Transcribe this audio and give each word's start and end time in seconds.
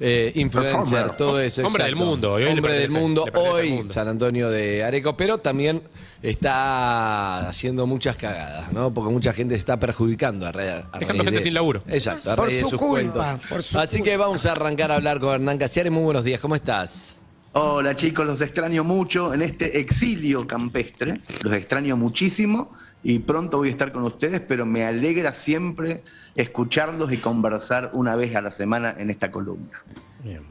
eh, 0.00 0.32
influencer, 0.34 0.80
Performer. 0.80 1.16
todo 1.16 1.40
eso. 1.40 1.66
Hombre 1.66 1.84
del 1.84 1.96
mundo, 1.96 2.32
hoy 2.34 2.44
hombre 2.44 2.74
del 2.74 2.90
mundo, 2.90 3.26
hoy 3.34 3.72
mundo. 3.72 3.92
San 3.92 4.08
Antonio 4.08 4.48
de 4.50 4.82
Areco, 4.84 5.16
pero 5.16 5.38
también 5.38 5.82
está 6.22 7.48
haciendo 7.48 7.86
muchas 7.86 8.16
cagadas, 8.16 8.72
¿no? 8.72 8.92
Porque 8.92 9.12
mucha 9.12 9.32
gente 9.32 9.54
está 9.54 9.78
perjudicando 9.78 10.46
a, 10.46 10.52
ra- 10.52 10.88
a 10.92 10.98
Dejando 10.98 11.06
raíz 11.08 11.22
gente 11.24 11.30
de- 11.32 11.42
sin 11.42 11.54
laburo. 11.54 11.82
Exacto, 11.88 12.30
a 12.32 12.36
Por 12.36 12.46
raíz 12.46 12.62
de 12.62 12.68
sus 12.70 12.78
culpa, 12.80 12.90
cuentos. 12.92 13.26
por 13.48 13.62
su 13.62 13.78
Así 13.78 14.02
que 14.02 14.16
vamos 14.16 14.46
a 14.46 14.52
arrancar 14.52 14.90
a 14.92 14.96
hablar 14.96 15.18
con 15.20 15.32
Hernán 15.32 15.58
Casiari. 15.58 15.90
Muy 15.90 16.02
buenos 16.04 16.24
días, 16.24 16.40
¿cómo 16.40 16.54
estás? 16.54 17.22
Hola 17.52 17.96
chicos, 17.96 18.24
los 18.26 18.40
extraño 18.40 18.84
mucho 18.84 19.34
en 19.34 19.42
este 19.42 19.80
exilio 19.80 20.46
campestre. 20.46 21.14
Los 21.42 21.52
extraño 21.52 21.96
muchísimo 21.96 22.72
y 23.02 23.18
pronto 23.20 23.58
voy 23.58 23.68
a 23.68 23.70
estar 23.72 23.92
con 23.92 24.02
ustedes, 24.02 24.40
pero 24.40 24.66
me 24.66 24.84
alegra 24.84 25.32
siempre 25.32 26.02
escucharlos 26.34 27.12
y 27.12 27.16
conversar 27.18 27.90
una 27.94 28.14
vez 28.16 28.34
a 28.36 28.40
la 28.40 28.50
semana 28.50 28.94
en 28.98 29.10
esta 29.10 29.30
columna. 29.30 29.82
Bien. 30.22 30.42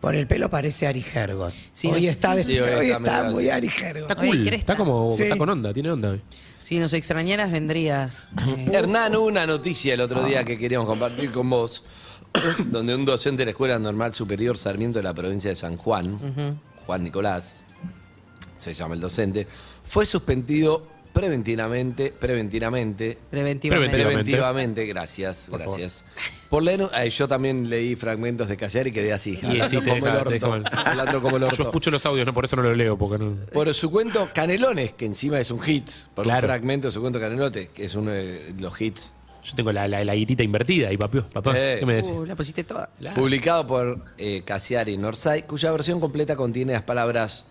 Por 0.00 0.14
el 0.14 0.26
pelo 0.26 0.48
parece 0.48 0.86
Ari 0.86 1.04
Hergot. 1.14 1.52
Sí, 1.74 1.88
hoy 1.88 1.94
nos- 1.94 2.04
está, 2.04 2.34
de- 2.34 2.44
Sí, 2.44 2.58
hoy 2.58 2.70
hoy 2.70 2.90
está 2.90 3.24
muy. 3.30 3.50
Ari 3.50 3.68
Hergot. 3.68 4.10
Está 4.10 4.16
cool, 4.16 4.48
está 4.48 4.76
como, 4.76 5.10
Sí. 5.14 5.24
está 5.24 5.36
con 5.36 5.48
onda, 5.50 5.74
tiene 5.74 5.90
onda 5.90 6.10
hoy. 6.12 6.22
Si 6.62 6.78
nos 6.78 6.92
extrañaras, 6.94 7.50
vendrías. 7.52 8.28
eh, 8.48 8.66
Hernán, 8.72 9.14
hubo 9.16 9.26
una 9.26 9.46
noticia 9.46 9.92
el 9.94 10.00
otro 10.00 10.22
día 10.24 10.42
que 10.44 10.58
queríamos 10.58 10.86
compartir 10.86 11.30
con 11.30 11.50
vos, 11.50 11.84
donde 12.66 12.94
un 12.94 13.04
docente 13.04 13.40
de 13.40 13.44
la 13.46 13.50
Escuela 13.50 13.78
Normal 13.78 14.14
Superior 14.14 14.56
Sarmiento 14.56 14.98
de 14.98 15.02
la 15.02 15.12
provincia 15.12 15.50
de 15.50 15.56
San 15.56 15.76
Juan, 15.76 16.58
Juan 16.86 17.04
Nicolás, 17.04 17.62
se 18.56 18.72
llama 18.72 18.94
el 18.94 19.00
docente, 19.00 19.46
fue 19.84 20.06
suspendido 20.06 20.86
preventivamente, 21.12 22.12
preventivamente, 22.18 23.18
preventivamente. 23.30 23.94
Preventivamente. 23.96 24.86
gracias, 24.86 25.48
gracias. 25.50 26.04
Por 26.48 26.62
leer, 26.62 26.88
eh, 26.96 27.10
yo 27.10 27.28
también 27.28 27.68
leí 27.70 27.96
fragmentos 27.96 28.48
de 28.48 28.56
Cassiari 28.56 28.90
y 28.90 28.92
quedé 28.92 29.12
así, 29.12 29.38
Y 29.42 29.60
hablando 29.60 29.82
como 29.82 29.94
el 29.94 30.00
deja- 30.02 30.48
orto, 30.48 30.70
hablando 30.84 31.22
como 31.22 31.36
el 31.36 31.42
Yo 31.50 31.62
escucho 31.64 31.90
los 31.90 32.04
audios, 32.06 32.26
no 32.26 32.34
por 32.34 32.44
eso 32.44 32.56
no 32.56 32.62
los 32.62 32.76
leo, 32.76 32.96
porque 32.98 33.22
no. 33.22 33.36
Por 33.52 33.72
su 33.74 33.90
cuento 33.90 34.28
Canelones, 34.34 34.92
que 34.94 35.06
encima 35.06 35.38
es 35.40 35.50
un 35.50 35.60
hit, 35.60 35.88
por 36.14 36.24
Claro. 36.24 36.38
un 36.40 36.44
fragmento 36.50 36.88
de 36.88 36.92
su 36.92 37.00
cuento 37.00 37.20
Canelones, 37.20 37.68
que 37.68 37.84
es 37.84 37.94
uno 37.94 38.10
de 38.10 38.54
los 38.58 38.80
hits 38.80 39.12
Yo 39.44 39.54
tengo 39.56 39.72
la, 39.72 39.88
la, 39.88 40.04
la 40.04 40.14
guitita 40.14 40.42
invertida 40.42 40.88
ahí, 40.88 40.96
papá. 40.96 41.26
papá. 41.32 41.52
Eh. 41.56 41.76
¿Qué 41.80 41.86
me 41.86 41.94
decís? 41.94 42.10
Uh, 42.14 42.26
la 42.26 42.36
pusiste 42.36 42.62
toda. 42.64 42.90
Publicado 43.14 43.66
por 43.66 44.04
eh, 44.18 44.42
Cassiari 44.44 44.96
Norsay, 44.98 45.42
cuya 45.44 45.70
versión 45.72 45.98
completa 46.00 46.36
contiene 46.36 46.72
las 46.74 46.82
palabras 46.82 47.46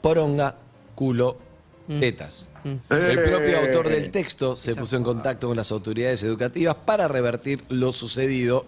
poronga, 0.00 0.56
culo, 0.94 1.38
tetas. 1.86 2.50
El 2.64 3.22
propio 3.22 3.60
autor 3.60 3.88
del 3.88 4.10
texto 4.10 4.56
se 4.56 4.74
puso 4.74 4.96
en 4.96 5.02
contacto 5.02 5.48
con 5.48 5.56
las 5.56 5.70
autoridades 5.70 6.22
educativas 6.22 6.76
para 6.76 7.08
revertir 7.08 7.64
lo 7.68 7.92
sucedido. 7.92 8.66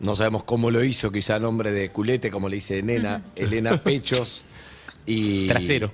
No 0.00 0.14
sabemos 0.14 0.44
cómo 0.44 0.70
lo 0.70 0.82
hizo, 0.84 1.10
quizá 1.10 1.36
a 1.36 1.38
nombre 1.38 1.72
de 1.72 1.90
culete, 1.90 2.30
como 2.30 2.48
le 2.48 2.56
dice 2.56 2.82
Nena, 2.82 3.24
Elena 3.36 3.82
Pechos. 3.82 4.44
Y, 5.06 5.48
Trasero. 5.48 5.90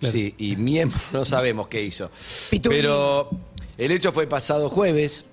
Sí, 0.00 0.34
y 0.36 0.56
miembro, 0.56 0.98
no 1.12 1.24
sabemos 1.24 1.68
qué 1.68 1.82
hizo. 1.82 2.10
Pero 2.62 3.30
el 3.78 3.90
hecho 3.90 4.12
fue 4.12 4.26
pasado 4.26 4.68
jueves. 4.68 5.24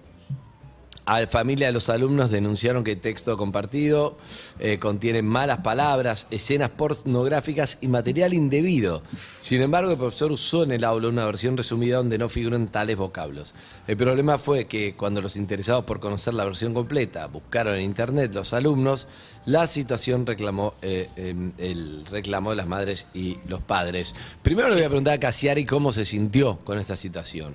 A 1.08 1.22
la 1.22 1.28
familia 1.28 1.68
de 1.68 1.74
los 1.74 1.90
alumnos 1.90 2.32
denunciaron 2.32 2.84
que 2.84 2.94
el 2.94 3.00
texto 3.00 3.38
compartido 3.38 4.18
eh, 4.58 4.80
contiene 4.80 5.22
malas 5.22 5.60
palabras, 5.60 6.26
escenas 6.32 6.72
pornográficas 6.72 7.78
y 7.82 7.88
material 7.88 8.34
indebido. 8.34 9.04
Sin 9.16 9.62
embargo, 9.62 9.92
el 9.92 9.98
profesor 10.00 10.32
usó 10.32 10.64
en 10.64 10.72
el 10.72 10.84
aula 10.84 11.08
una 11.10 11.26
versión 11.26 11.58
resumida 11.58 11.98
donde 11.98 12.18
no 12.18 12.28
figuran 12.28 12.70
tales 12.70 12.98
vocablos. 12.98 13.54
El 13.88 13.98
problema 13.98 14.40
fue 14.40 14.66
que 14.66 14.96
cuando 14.96 15.22
los 15.22 15.36
interesados 15.38 15.86
por 15.86 16.00
conocer 16.00 16.34
la 16.34 16.44
versión 16.44 16.74
completa 16.74 17.28
buscaron 17.28 17.76
en 17.76 17.82
internet 17.82 18.34
los 18.34 18.52
alumnos, 18.54 19.08
la 19.46 19.68
situación 19.68 20.26
reclamó 20.26 20.74
eh, 20.82 21.08
em, 21.18 21.52
el 21.60 22.04
reclamo 22.08 22.50
de 22.50 22.56
las 22.56 22.68
madres 22.68 23.06
y 23.14 23.38
los 23.48 23.62
padres. 23.62 24.16
Primero 24.42 24.70
le 24.70 24.76
voy 24.78 24.84
a 24.86 24.88
preguntar 24.88 25.14
a 25.14 25.20
Casiari 25.20 25.66
cómo 25.66 25.94
se 25.94 26.04
sintió 26.04 26.58
con 26.58 26.80
esta 26.80 26.96
situación. 26.96 27.54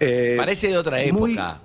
Eh, 0.00 0.34
Parece 0.38 0.68
de 0.68 0.78
otra 0.78 0.98
muy- 1.12 1.32
época. 1.32 1.60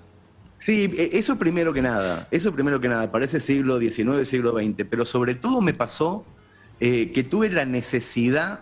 Sí, 0.61 0.93
eh, 0.95 1.09
eso 1.13 1.39
primero 1.39 1.73
que 1.73 1.81
nada, 1.81 2.27
eso 2.29 2.53
primero 2.53 2.79
que 2.79 2.87
nada, 2.87 3.11
parece 3.11 3.39
siglo 3.39 3.79
XIX, 3.79 4.29
siglo 4.29 4.53
XX, 4.53 4.85
pero 4.87 5.07
sobre 5.07 5.33
todo 5.33 5.59
me 5.59 5.73
pasó 5.73 6.23
eh, 6.79 7.11
que 7.11 7.23
tuve 7.23 7.49
la 7.49 7.65
necesidad, 7.65 8.59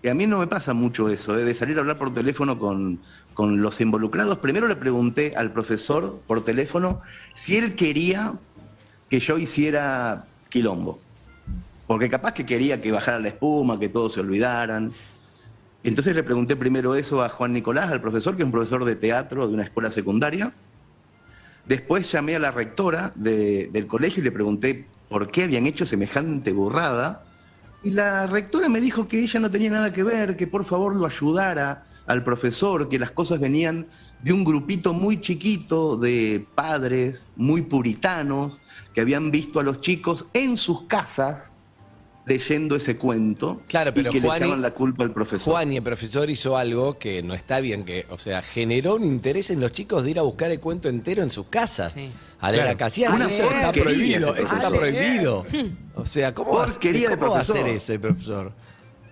y 0.00 0.08
a 0.08 0.14
mí 0.14 0.28
no 0.28 0.38
me 0.38 0.46
pasa 0.46 0.74
mucho 0.74 1.08
eso, 1.08 1.36
eh, 1.36 1.44
de 1.44 1.52
salir 1.54 1.76
a 1.76 1.80
hablar 1.80 1.98
por 1.98 2.12
teléfono 2.12 2.56
con, 2.56 3.00
con 3.34 3.60
los 3.60 3.80
involucrados. 3.80 4.38
Primero 4.38 4.68
le 4.68 4.76
pregunté 4.76 5.34
al 5.36 5.52
profesor 5.52 6.20
por 6.24 6.44
teléfono 6.44 7.02
si 7.34 7.56
él 7.56 7.74
quería 7.74 8.34
que 9.10 9.18
yo 9.18 9.36
hiciera 9.36 10.26
quilombo, 10.50 11.00
porque 11.88 12.08
capaz 12.08 12.30
que 12.32 12.46
quería 12.46 12.80
que 12.80 12.92
bajara 12.92 13.18
la 13.18 13.28
espuma, 13.28 13.80
que 13.80 13.88
todos 13.88 14.12
se 14.12 14.20
olvidaran. 14.20 14.92
Entonces 15.82 16.14
le 16.14 16.22
pregunté 16.22 16.54
primero 16.54 16.94
eso 16.94 17.24
a 17.24 17.28
Juan 17.28 17.52
Nicolás, 17.52 17.90
al 17.90 18.00
profesor, 18.00 18.36
que 18.36 18.42
es 18.42 18.46
un 18.46 18.52
profesor 18.52 18.84
de 18.84 18.94
teatro 18.94 19.48
de 19.48 19.52
una 19.52 19.64
escuela 19.64 19.90
secundaria. 19.90 20.52
Después 21.66 22.10
llamé 22.12 22.36
a 22.36 22.38
la 22.38 22.50
rectora 22.50 23.12
de- 23.14 23.68
del 23.72 23.86
colegio 23.86 24.20
y 24.20 24.24
le 24.24 24.32
pregunté 24.32 24.86
por 25.08 25.30
qué 25.30 25.44
habían 25.44 25.66
hecho 25.66 25.86
semejante 25.86 26.52
burrada. 26.52 27.24
Y 27.82 27.90
la 27.90 28.26
rectora 28.26 28.68
me 28.68 28.80
dijo 28.80 29.08
que 29.08 29.20
ella 29.20 29.40
no 29.40 29.50
tenía 29.50 29.70
nada 29.70 29.92
que 29.92 30.02
ver, 30.02 30.36
que 30.36 30.46
por 30.46 30.64
favor 30.64 30.94
lo 30.94 31.06
ayudara 31.06 31.86
al 32.06 32.22
profesor, 32.22 32.88
que 32.88 32.98
las 32.98 33.10
cosas 33.10 33.40
venían 33.40 33.86
de 34.22 34.32
un 34.32 34.44
grupito 34.44 34.92
muy 34.92 35.20
chiquito 35.20 35.96
de 35.96 36.46
padres 36.54 37.26
muy 37.36 37.62
puritanos 37.62 38.60
que 38.92 39.00
habían 39.00 39.30
visto 39.30 39.58
a 39.60 39.62
los 39.62 39.80
chicos 39.80 40.26
en 40.34 40.56
sus 40.56 40.82
casas 40.84 41.52
leyendo 42.26 42.76
ese 42.76 42.96
cuento 42.96 43.60
Claro, 43.68 43.92
pero 43.94 44.08
y 44.10 44.12
que 44.14 44.20
Juani- 44.22 44.38
le 44.40 44.44
echaban 44.46 44.62
la 44.62 44.70
culpa 44.72 45.04
al 45.04 45.12
profesor. 45.12 45.42
Juan 45.44 45.72
y 45.72 45.76
el 45.76 45.82
profesor 45.82 46.30
hizo 46.30 46.56
algo 46.56 46.98
que 46.98 47.22
no 47.22 47.34
está 47.34 47.60
bien, 47.60 47.84
que, 47.84 48.06
o 48.08 48.16
sea, 48.18 48.40
generó 48.40 48.94
un 48.96 49.04
interés 49.04 49.50
en 49.50 49.60
los 49.60 49.72
chicos 49.72 50.04
de 50.04 50.12
ir 50.12 50.18
a 50.18 50.22
buscar 50.22 50.50
el 50.50 50.58
cuento 50.60 50.88
entero 50.88 51.22
en 51.22 51.30
sus 51.30 51.46
casas. 51.46 51.92
Sí. 51.92 52.10
A 52.40 52.50
leer 52.50 52.62
Claro. 52.64 52.74
a 52.74 52.78
Casiano, 52.78 53.16
Una 53.16 53.26
eso 53.26 53.50
está 53.50 53.72
prohibido, 53.72 54.34
eso 54.36 54.54
está 54.56 54.70
prohibido. 54.70 55.46
O 55.96 56.04
sea, 56.06 56.34
¿cómo, 56.34 56.56
va, 56.58 56.66
cómo 57.18 57.30
va 57.32 57.38
a 57.38 57.40
hacer 57.42 57.68
eso 57.68 57.92
el 57.92 58.00
profesor? 58.00 58.52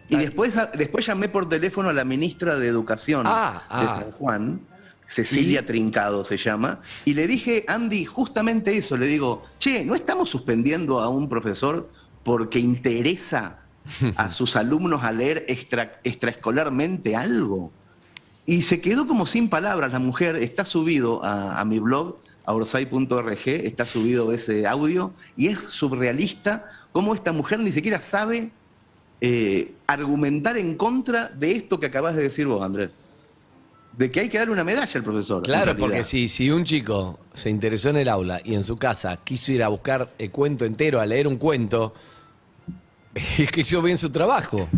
Y 0.08 0.16
después, 0.16 0.58
después 0.76 1.06
llamé 1.06 1.28
por 1.28 1.48
teléfono 1.48 1.88
a 1.90 1.92
la 1.92 2.04
ministra 2.04 2.56
de 2.58 2.66
Educación 2.66 3.22
Ah, 3.26 3.62
de 3.70 3.74
ah. 3.76 3.98
San 4.02 4.10
Juan, 4.12 4.60
Cecilia 5.06 5.64
Trincado 5.64 6.24
se 6.24 6.36
llama, 6.36 6.80
y 7.04 7.14
le 7.14 7.26
dije, 7.26 7.64
Andy, 7.68 8.04
justamente 8.04 8.76
eso, 8.76 8.96
le 8.96 9.06
digo, 9.06 9.42
che, 9.58 9.84
¿no 9.84 9.94
estamos 9.94 10.28
suspendiendo 10.30 11.00
a 11.00 11.08
un 11.08 11.28
profesor 11.28 11.88
porque 12.24 12.58
interesa 12.58 13.58
a 14.16 14.32
sus 14.32 14.56
alumnos 14.56 15.02
a 15.02 15.12
leer 15.12 15.44
extra, 15.48 16.00
extraescolarmente 16.04 17.16
algo? 17.16 17.72
Y 18.44 18.62
se 18.62 18.80
quedó 18.80 19.06
como 19.06 19.26
sin 19.26 19.48
palabras 19.48 19.92
la 19.92 19.98
mujer, 19.98 20.36
está 20.36 20.64
subido 20.64 21.24
a, 21.24 21.60
a 21.60 21.64
mi 21.64 21.78
blog, 21.78 22.16
a 22.44 22.54
orsay.org, 22.54 23.46
está 23.46 23.86
subido 23.86 24.32
ese 24.32 24.66
audio, 24.66 25.12
y 25.36 25.48
es 25.48 25.58
surrealista 25.68 26.70
cómo 26.92 27.14
esta 27.14 27.32
mujer 27.32 27.60
ni 27.60 27.72
siquiera 27.72 28.00
sabe 28.00 28.50
eh, 29.24 29.74
argumentar 29.86 30.56
en 30.58 30.74
contra 30.74 31.28
de 31.28 31.52
esto 31.52 31.78
que 31.78 31.86
acabas 31.86 32.16
de 32.16 32.24
decir 32.24 32.46
vos, 32.48 32.62
Andrés. 32.62 32.90
De 33.96 34.10
que 34.10 34.18
hay 34.18 34.28
que 34.28 34.36
darle 34.38 34.52
una 34.52 34.64
medalla 34.64 34.90
al 34.92 35.04
profesor. 35.04 35.42
Claro, 35.42 35.76
porque 35.76 36.02
si, 36.02 36.28
si 36.28 36.50
un 36.50 36.64
chico 36.64 37.20
se 37.32 37.48
interesó 37.48 37.90
en 37.90 37.98
el 37.98 38.08
aula 38.08 38.40
y 38.42 38.54
en 38.54 38.64
su 38.64 38.78
casa 38.78 39.16
quiso 39.22 39.52
ir 39.52 39.62
a 39.62 39.68
buscar 39.68 40.08
el 40.18 40.30
cuento 40.32 40.64
entero, 40.64 41.00
a 41.00 41.06
leer 41.06 41.28
un 41.28 41.36
cuento, 41.36 41.94
es 43.38 43.50
que 43.50 43.60
hizo 43.60 43.82
bien 43.82 43.98
su 43.98 44.10
trabajo. 44.10 44.68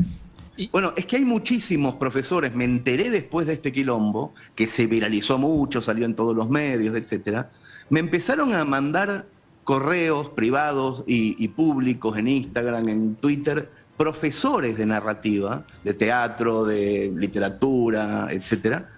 Bueno, 0.70 0.92
es 0.96 1.06
que 1.06 1.16
hay 1.16 1.24
muchísimos 1.24 1.96
profesores, 1.96 2.54
me 2.54 2.64
enteré 2.64 3.10
después 3.10 3.46
de 3.46 3.54
este 3.54 3.72
quilombo, 3.72 4.34
que 4.54 4.68
se 4.68 4.86
viralizó 4.86 5.36
mucho, 5.36 5.82
salió 5.82 6.06
en 6.06 6.14
todos 6.14 6.34
los 6.34 6.48
medios, 6.48 6.94
etcétera. 6.96 7.50
Me 7.90 7.98
empezaron 7.98 8.54
a 8.54 8.64
mandar 8.64 9.26
correos 9.64 10.30
privados 10.30 11.02
y, 11.08 11.42
y 11.42 11.48
públicos 11.48 12.16
en 12.18 12.28
Instagram, 12.28 12.88
en 12.88 13.14
Twitter, 13.16 13.68
profesores 13.96 14.76
de 14.76 14.86
narrativa, 14.86 15.64
de 15.82 15.94
teatro, 15.94 16.64
de 16.64 17.12
literatura, 17.16 18.28
etcétera, 18.30 18.90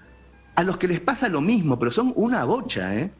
a 0.54 0.62
los 0.62 0.76
que 0.76 0.88
les 0.88 1.00
pasa 1.00 1.28
lo 1.28 1.40
mismo, 1.40 1.78
pero 1.78 1.90
son 1.90 2.12
una 2.16 2.44
bocha, 2.44 2.94
¿eh? 2.98 3.12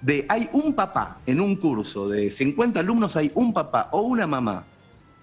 De 0.00 0.26
hay 0.28 0.48
un 0.52 0.74
papá 0.74 1.18
en 1.26 1.40
un 1.40 1.56
curso 1.56 2.08
de 2.08 2.30
50 2.30 2.80
alumnos, 2.80 3.16
hay 3.16 3.30
un 3.34 3.52
papá 3.52 3.88
o 3.92 4.02
una 4.02 4.26
mamá 4.26 4.64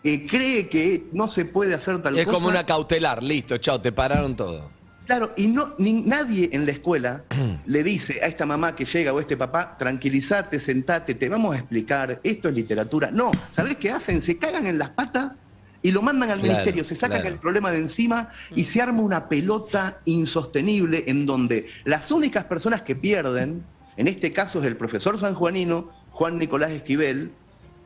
que 0.04 0.26
cree 0.26 0.68
que 0.68 1.08
no 1.14 1.30
se 1.30 1.46
puede 1.46 1.74
hacer 1.74 2.02
tal 2.02 2.18
Es 2.18 2.26
cosa. 2.26 2.36
como 2.36 2.48
una 2.50 2.66
cautelar, 2.66 3.22
listo, 3.24 3.58
chao, 3.58 3.80
te 3.80 3.92
pararon 3.92 4.36
todo. 4.36 4.72
Claro, 5.06 5.34
y 5.36 5.48
no, 5.48 5.74
ni, 5.78 5.94
nadie 6.04 6.50
en 6.54 6.66
la 6.66 6.72
escuela 6.72 7.24
le 7.66 7.84
dice 7.84 8.22
a 8.24 8.28
esta 8.28 8.46
mamá 8.46 8.76
que 8.76 8.86
llega 8.86 9.12
o 9.14 9.18
a 9.18 9.22
este 9.22 9.36
papá, 9.36 9.76
tranquilízate, 9.78 10.60
sentate, 10.60 11.16
te 11.16 11.28
vamos 11.28 11.54
a 11.56 11.58
explicar, 11.60 12.20
esto 12.24 12.48
es 12.50 12.56
literatura. 12.56 13.10
No, 13.12 13.30
¿sabés 13.52 13.76
qué 13.76 13.92
hacen? 13.92 14.22
Se 14.22 14.38
cagan 14.38 14.66
en 14.68 14.78
las 14.78 14.92
patas 14.92 15.34
y 15.82 15.92
lo 15.92 16.02
mandan 16.02 16.30
al 16.30 16.40
Claro, 16.40 16.54
ministerio, 16.54 16.84
se 16.86 16.96
sacan 16.96 17.22
claro. 17.22 17.36
el 17.36 17.42
problema 17.42 17.72
de 17.72 17.80
encima 17.80 18.30
y 18.56 18.64
se 18.64 18.82
arma 18.82 19.02
una 19.02 19.28
pelota 19.28 20.00
insostenible 20.06 21.04
en 21.08 21.26
donde 21.26 21.68
las 21.84 22.10
únicas 22.12 22.46
personas 22.46 22.84
que 22.84 22.96
pierden, 22.96 23.64
en 23.98 24.08
este 24.08 24.32
caso 24.32 24.60
es 24.60 24.66
el 24.66 24.78
profesor 24.78 25.20
sanjuanino, 25.20 25.92
Juan 26.12 26.38
Nicolás 26.38 26.72
Esquivel, 26.72 27.32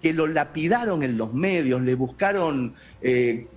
que 0.01 0.13
lo 0.13 0.27
lapidaron 0.27 1.03
en 1.03 1.17
los 1.17 1.33
medios, 1.33 1.81
le 1.81 1.95
buscaron 1.95 2.75
eh, 3.01 3.47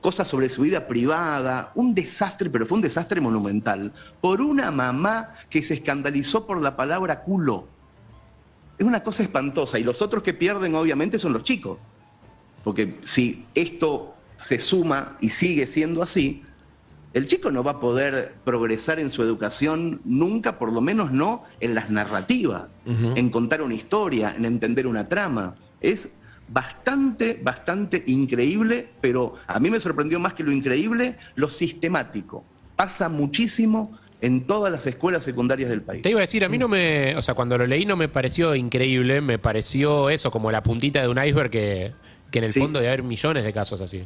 cosas 0.00 0.26
sobre 0.28 0.48
su 0.48 0.62
vida 0.62 0.86
privada, 0.86 1.72
un 1.74 1.94
desastre, 1.94 2.50
pero 2.50 2.66
fue 2.66 2.76
un 2.76 2.82
desastre 2.82 3.20
monumental, 3.20 3.92
por 4.20 4.40
una 4.40 4.70
mamá 4.70 5.34
que 5.50 5.62
se 5.62 5.74
escandalizó 5.74 6.46
por 6.46 6.60
la 6.60 6.76
palabra 6.76 7.22
culo. 7.22 7.68
Es 8.78 8.86
una 8.86 9.02
cosa 9.02 9.22
espantosa 9.22 9.78
y 9.78 9.84
los 9.84 10.00
otros 10.02 10.22
que 10.22 10.34
pierden 10.34 10.74
obviamente 10.74 11.18
son 11.18 11.32
los 11.32 11.44
chicos. 11.44 11.78
Porque 12.64 12.98
si 13.02 13.46
esto 13.54 14.14
se 14.36 14.58
suma 14.58 15.16
y 15.20 15.30
sigue 15.30 15.66
siendo 15.66 16.02
así, 16.02 16.42
el 17.12 17.26
chico 17.26 17.50
no 17.50 17.62
va 17.62 17.72
a 17.72 17.80
poder 17.80 18.34
progresar 18.44 18.98
en 18.98 19.10
su 19.10 19.22
educación 19.22 20.00
nunca, 20.04 20.58
por 20.58 20.72
lo 20.72 20.80
menos 20.80 21.12
no 21.12 21.44
en 21.60 21.74
las 21.74 21.90
narrativas, 21.90 22.64
en 22.86 23.28
contar 23.28 23.60
una 23.62 23.74
historia, 23.74 24.34
en 24.36 24.46
entender 24.46 24.86
una 24.86 25.08
trama. 25.08 25.54
Es 25.82 26.08
bastante, 26.48 27.40
bastante 27.42 28.02
increíble, 28.06 28.88
pero 29.00 29.34
a 29.46 29.58
mí 29.58 29.70
me 29.70 29.80
sorprendió 29.80 30.18
más 30.20 30.34
que 30.34 30.42
lo 30.42 30.52
increíble, 30.52 31.16
lo 31.34 31.50
sistemático. 31.50 32.44
Pasa 32.76 33.08
muchísimo 33.08 33.98
en 34.20 34.46
todas 34.46 34.70
las 34.70 34.86
escuelas 34.86 35.22
secundarias 35.24 35.68
del 35.70 35.82
país. 35.82 36.02
Te 36.02 36.10
iba 36.10 36.20
a 36.20 36.22
decir, 36.22 36.44
a 36.44 36.48
mí 36.48 36.58
no 36.58 36.68
me. 36.68 37.16
O 37.16 37.22
sea, 37.22 37.34
cuando 37.34 37.58
lo 37.58 37.66
leí 37.66 37.84
no 37.86 37.96
me 37.96 38.08
pareció 38.08 38.54
increíble, 38.54 39.20
me 39.20 39.38
pareció 39.38 40.10
eso, 40.10 40.30
como 40.30 40.52
la 40.52 40.62
puntita 40.62 41.00
de 41.02 41.08
un 41.08 41.18
iceberg 41.22 41.50
que, 41.50 41.92
que 42.30 42.38
en 42.38 42.44
el 42.44 42.52
Sí. 42.52 42.60
fondo 42.60 42.78
debe 42.78 42.88
haber 42.92 43.02
millones 43.02 43.44
de 43.44 43.52
casos 43.52 43.80
así. 43.80 44.04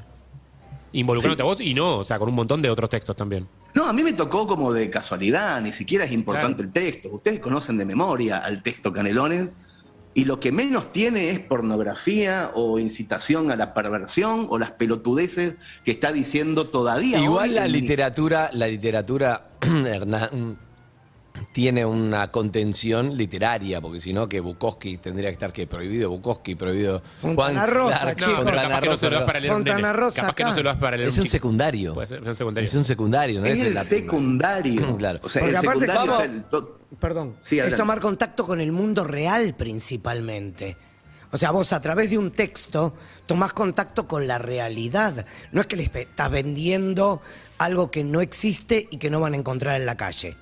Involucrándote 0.92 1.42
Sí. 1.42 1.42
a 1.42 1.44
vos 1.44 1.60
y 1.60 1.74
no, 1.74 1.98
o 1.98 2.04
sea, 2.04 2.18
con 2.18 2.28
un 2.28 2.34
montón 2.34 2.62
de 2.62 2.70
otros 2.70 2.88
textos 2.88 3.14
también. 3.16 3.46
No, 3.74 3.84
a 3.84 3.92
mí 3.92 4.02
me 4.02 4.14
tocó 4.14 4.46
como 4.46 4.72
de 4.72 4.88
casualidad, 4.88 5.60
ni 5.60 5.72
siquiera 5.72 6.04
es 6.06 6.12
importante 6.12 6.62
Claro. 6.62 6.68
el 6.68 6.72
texto. 6.72 7.10
Ustedes 7.10 7.40
conocen 7.40 7.76
de 7.76 7.84
memoria 7.84 8.38
al 8.38 8.62
texto 8.62 8.92
Canelones 8.92 9.48
y 10.16 10.24
lo 10.24 10.40
que 10.40 10.50
menos 10.50 10.92
tiene 10.92 11.28
es 11.28 11.40
pornografía 11.40 12.50
o 12.54 12.78
incitación 12.78 13.50
a 13.50 13.56
la 13.56 13.74
perversión 13.74 14.46
o 14.48 14.58
las 14.58 14.72
pelotudeces 14.72 15.56
que 15.84 15.90
está 15.90 16.10
diciendo 16.10 16.68
todavía. 16.68 17.18
Igual 17.18 17.50
hoy 17.50 17.54
la 17.54 17.68
literatura, 17.68 18.48
la 18.54 18.66
literatura, 18.66 19.48
Hernán, 19.60 20.56
tiene 21.56 21.86
una 21.86 22.28
contención 22.28 23.16
literaria, 23.16 23.80
porque 23.80 23.98
si 23.98 24.12
no, 24.12 24.28
que 24.28 24.40
Bukowski 24.40 24.98
tendría 24.98 25.30
que 25.30 25.32
estar 25.32 25.54
que 25.54 25.66
prohibido, 25.66 26.10
Bukowski 26.10 26.54
prohibido. 26.54 27.00
Fontana 27.18 27.64
Rosa, 27.64 27.98
claro, 28.14 28.14
chicos. 28.14 28.28
No, 28.28 28.44
pero 28.44 28.44
Fontana 28.44 28.68
capaz 28.68 28.80
que 28.82 28.88
no 28.90 28.96
se 28.98 29.06
lo 29.06 29.10
das 29.12 29.20
Rosa, 29.20 29.26
para 29.26 29.40
leer 29.40 29.52
un. 29.54 29.94
Rosa 29.94 30.20
Capaz 30.20 30.34
que 30.34 30.44
no 30.44 30.52
se 30.52 30.62
lo 30.62 30.68
das 30.68 30.76
para 30.78 30.96
leer 30.98 31.08
Es 31.08 31.16
un 31.16 31.24
secundario. 31.26 31.94
Puede 31.94 32.06
ser, 32.08 32.20
es 32.20 32.28
un 32.28 32.34
secundario. 32.34 32.68
Es 32.68 32.74
un 32.74 32.84
secundario, 32.84 33.40
¿no? 33.40 33.46
Es 33.46 33.62
el 33.62 33.72
la 33.72 33.84
secundario. 33.84 34.96
Claro. 34.98 35.20
O 35.22 35.30
sea, 35.30 35.40
Porque 35.40 35.50
el 35.50 35.56
aparte, 35.56 35.80
secundario 35.86 36.12
vamos- 36.12 36.26
es 36.26 36.30
el 36.30 36.44
to- 36.44 36.78
Perdón. 37.00 37.36
Sí, 37.40 37.54
es 37.56 37.62
adelante. 37.62 37.76
tomar 37.78 38.00
contacto 38.00 38.44
con 38.44 38.60
el 38.60 38.72
mundo 38.72 39.04
real 39.04 39.54
principalmente. 39.56 40.76
O 41.32 41.38
sea, 41.38 41.52
vos 41.52 41.72
a 41.72 41.80
través 41.80 42.10
de 42.10 42.18
un 42.18 42.32
texto 42.32 42.94
tomás 43.24 43.54
contacto 43.54 44.06
con 44.06 44.26
la 44.26 44.36
realidad. 44.36 45.24
No 45.52 45.62
es 45.62 45.66
que 45.66 45.76
les 45.76 45.88
pe- 45.88 46.02
estás 46.02 46.30
vendiendo 46.30 47.22
algo 47.56 47.90
que 47.90 48.04
no 48.04 48.20
existe 48.20 48.86
y 48.90 48.98
que 48.98 49.08
no 49.08 49.20
van 49.20 49.32
a 49.32 49.36
encontrar 49.38 49.80
en 49.80 49.86
la 49.86 49.96
calle. 49.96 50.36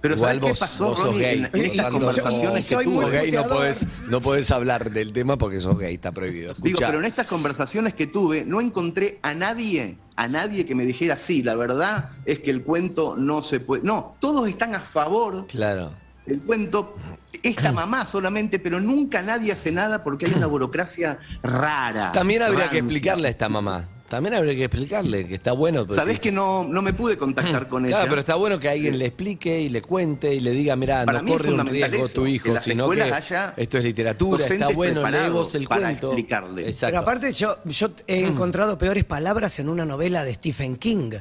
Pero 0.00 0.14
Igual 0.16 0.40
¿sabes 0.40 0.54
qué 0.54 0.60
pasó, 0.60 0.84
vos 0.86 0.98
sos 0.98 1.06
Ronnie, 1.08 1.20
gay. 1.22 1.38
en, 1.38 1.50
en 1.52 1.64
estas 1.66 1.90
conversaciones 1.90 2.64
soy 2.64 2.84
que 2.86 2.90
sos 2.92 3.04
tuve? 3.04 3.10
gay, 3.20 3.32
no 3.32 3.48
podés, 3.48 3.86
no 4.08 4.20
podés 4.20 4.50
hablar 4.50 4.90
del 4.90 5.12
tema 5.12 5.36
porque 5.36 5.60
sos 5.60 5.78
gay, 5.78 5.94
está 5.94 6.10
prohibido. 6.12 6.54
Digo, 6.58 6.78
pero 6.80 6.98
en 7.00 7.04
estas 7.04 7.26
conversaciones 7.26 7.92
que 7.94 8.06
tuve 8.06 8.44
no 8.46 8.60
encontré 8.62 9.18
a 9.22 9.34
nadie, 9.34 9.98
a 10.16 10.26
nadie 10.26 10.64
que 10.64 10.74
me 10.74 10.84
dijera, 10.86 11.16
sí, 11.18 11.42
la 11.42 11.54
verdad 11.54 12.10
es 12.24 12.40
que 12.40 12.50
el 12.50 12.62
cuento 12.62 13.14
no 13.18 13.42
se 13.42 13.60
puede. 13.60 13.82
No, 13.82 14.16
todos 14.20 14.48
están 14.48 14.74
a 14.74 14.80
favor 14.80 15.46
Claro. 15.48 15.92
del 16.24 16.40
cuento. 16.40 16.96
Esta 17.42 17.70
mamá 17.72 18.06
solamente, 18.06 18.58
pero 18.58 18.80
nunca 18.80 19.20
nadie 19.20 19.52
hace 19.52 19.70
nada 19.70 20.02
porque 20.02 20.26
hay 20.26 20.32
una 20.34 20.46
burocracia 20.46 21.18
rara. 21.42 22.12
También 22.12 22.42
habría 22.42 22.68
que 22.70 22.78
explicarle 22.78 23.28
a 23.28 23.30
esta 23.30 23.48
mamá. 23.50 23.86
También 24.10 24.34
habría 24.34 24.54
que 24.56 24.64
explicarle 24.64 25.26
que 25.28 25.34
está 25.34 25.52
bueno. 25.52 25.86
pues, 25.86 25.98
Sabés 26.00 26.18
que 26.20 26.32
no, 26.32 26.64
no 26.64 26.82
me 26.82 26.92
pude 26.92 27.16
contactar 27.16 27.68
con 27.68 27.84
ella. 27.86 27.94
Claro, 27.96 28.08
pero 28.10 28.20
está 28.20 28.34
bueno 28.34 28.58
que 28.58 28.68
alguien 28.68 28.98
le 28.98 29.06
explique 29.06 29.60
y 29.60 29.68
le 29.68 29.80
cuente 29.80 30.34
y 30.34 30.40
le 30.40 30.50
diga, 30.50 30.74
mira, 30.76 31.04
Para 31.04 31.22
no 31.22 31.28
corre 31.32 31.44
un 31.44 31.56
fundamental 31.58 31.90
riesgo 31.92 32.06
eso, 32.06 32.14
tu 32.14 32.26
hijo, 32.26 32.54
sino 32.60 32.90
que 32.90 33.12
esto 33.56 33.78
es 33.78 33.84
literatura, 33.84 34.44
está 34.46 34.68
bueno, 34.68 35.00
lee 35.00 35.06
preparados 35.06 35.32
vos 35.32 35.54
el 35.54 35.66
para 35.68 35.82
cuento. 35.82 36.08
explicarle. 36.08 36.62
Exacto. 36.68 36.86
Pero 36.92 36.98
aparte 36.98 37.32
yo, 37.32 37.56
yo 37.64 37.88
he 38.08 38.20
encontrado 38.22 38.76
peores 38.76 39.04
palabras 39.04 39.58
en 39.60 39.68
una 39.68 39.84
novela 39.86 40.24
de 40.24 40.34
Stephen 40.34 40.76
King 40.76 41.12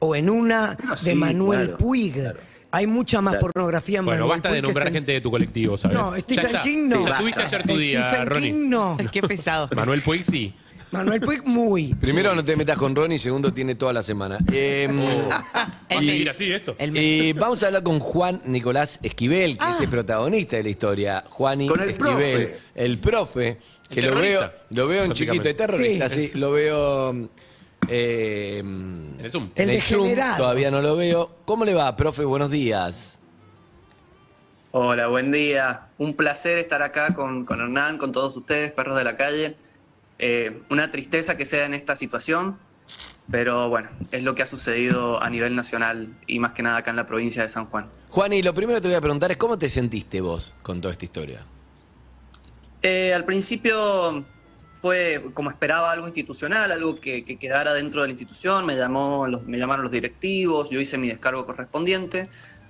o 0.00 0.16
en 0.16 0.28
una 0.28 0.76
Bueno, 0.78 0.96
de 1.02 1.14
Manuel 1.14 1.60
claro, 1.68 1.78
Puig. 1.78 2.12
claro. 2.14 2.40
Hay 2.74 2.86
mucha 2.88 3.20
más 3.20 3.34
Claro. 3.34 3.46
pornografía 3.52 3.98
en 4.00 4.06
Bueno, 4.06 4.22
Manuel 4.26 4.40
basta 4.40 4.48
de 4.52 4.62
Puig 4.62 4.68
nombrar 4.68 4.88
sen- 4.88 4.92
gente 4.94 5.12
de 5.12 5.20
tu 5.20 5.30
colectivo, 5.30 5.76
¿sabes? 5.76 5.96
No, 5.96 6.12
Stephen. 6.18 6.56
King 6.64 6.88
no. 6.88 7.06
Ya 7.06 7.18
tuviste 7.18 7.42
ayer 7.42 7.62
tu 7.64 7.76
día, 7.76 8.08
Stephen 8.08 8.26
Ronnie. 8.26 8.50
King 8.50 8.68
no. 8.68 8.96
Qué 9.12 9.22
pesado. 9.22 9.68
Manuel 9.76 10.00
Puig 10.02 10.24
sí. 10.24 10.52
Manuel 10.92 11.20
Puig 11.20 11.42
muy. 11.44 11.94
Primero 11.94 12.34
no 12.34 12.44
te 12.44 12.54
metas 12.54 12.76
con 12.78 12.94
Ronnie, 12.94 13.18
segundo 13.18 13.52
tiene 13.52 13.74
toda 13.74 13.92
la 13.92 14.02
semana. 14.02 14.38
Eh, 14.52 14.88
¿Va 14.88 15.98
a 15.98 16.02
seguir 16.02 16.30
así 16.30 16.50
esto? 16.52 16.74
El 16.78 16.96
eh, 16.96 17.34
vamos 17.36 17.62
a 17.62 17.66
hablar 17.66 17.82
con 17.82 17.98
Juan 18.00 18.40
Nicolás 18.46 18.98
Esquivel, 19.02 19.58
que 19.58 19.70
es 19.70 19.80
el 19.80 19.88
protagonista 19.88 20.56
de 20.56 20.62
la 20.62 20.68
historia. 20.70 21.24
Juan 21.28 21.66
Con 21.66 21.80
el 21.82 21.90
Esquivel, 21.90 22.48
profe. 22.48 22.58
el 22.74 22.98
profe, 22.98 23.58
que 23.90 24.00
El 24.00 24.06
lo 24.06 24.14
veo, 24.20 24.40
terrorista, 24.40 24.64
lo 24.70 24.88
veo 24.88 25.04
en 25.04 25.12
chiquito, 25.12 25.48
es 25.48 25.56
terrorista, 25.56 26.08
Sí. 26.08 26.30
sí, 26.32 26.38
lo 26.38 26.50
veo 26.52 27.28
eh, 27.88 28.58
En 28.60 29.18
el 29.20 29.30
Zoom. 29.30 29.50
El 29.54 29.66
degenerado. 29.68 30.36
todavía 30.38 30.70
no 30.70 30.80
lo 30.80 30.96
veo. 30.96 31.36
¿Cómo 31.44 31.64
le 31.66 31.74
va, 31.74 31.94
profe? 31.96 32.24
Buenos 32.24 32.50
días. 32.50 33.18
Hola, 34.70 35.08
buen 35.08 35.30
día. 35.30 35.88
Un 35.98 36.14
placer 36.14 36.56
estar 36.58 36.82
acá 36.82 37.12
con, 37.14 37.44
con 37.44 37.60
Hernán, 37.60 37.98
con 37.98 38.12
todos 38.12 38.34
ustedes, 38.36 38.72
perros 38.72 38.96
de 38.96 39.04
la 39.04 39.16
calle. 39.16 39.56
Eh, 40.24 40.62
una 40.70 40.88
tristeza 40.92 41.36
que 41.36 41.44
sea 41.44 41.66
en 41.66 41.74
esta 41.74 41.96
situación, 41.96 42.56
pero 43.28 43.68
bueno, 43.68 43.90
es 44.12 44.22
lo 44.22 44.36
que 44.36 44.42
ha 44.42 44.46
sucedido 44.46 45.20
a 45.20 45.28
nivel 45.28 45.56
nacional 45.56 46.14
y 46.28 46.38
más 46.38 46.52
que 46.52 46.62
nada 46.62 46.76
acá 46.76 46.90
en 46.90 46.96
la 46.96 47.06
provincia 47.06 47.42
de 47.42 47.48
San 47.48 47.64
Juan. 47.66 47.88
Juan, 48.08 48.32
y 48.32 48.40
lo 48.40 48.54
primero 48.54 48.76
que 48.78 48.82
te 48.82 48.88
voy 48.88 48.96
a 48.96 49.00
preguntar 49.00 49.32
es 49.32 49.36
cómo 49.36 49.58
te 49.58 49.68
sentiste 49.68 50.20
vos 50.20 50.54
con 50.62 50.80
toda 50.80 50.92
esta 50.92 51.04
historia. 51.06 51.40
Eh, 52.82 53.12
al 53.12 53.24
principio 53.24 54.24
fue 54.74 55.24
como 55.34 55.50
esperaba 55.50 55.90
algo 55.90 56.06
institucional, 56.06 56.70
algo 56.70 56.94
que, 56.96 57.24
que 57.24 57.36
quedara 57.36 57.72
dentro 57.74 58.02
de 58.02 58.08
la 58.08 58.12
institución, 58.12 58.64
me, 58.64 58.76
llamó 58.76 59.26
los- 59.26 59.44
me 59.44 59.58
llamaron 59.58 59.82
los 59.82 59.92
directivos, 59.92 60.70
yo 60.70 60.80
hice 60.80 60.98
mi 60.98 61.08
descargo 61.08 61.46
correspondiente, 61.46 62.28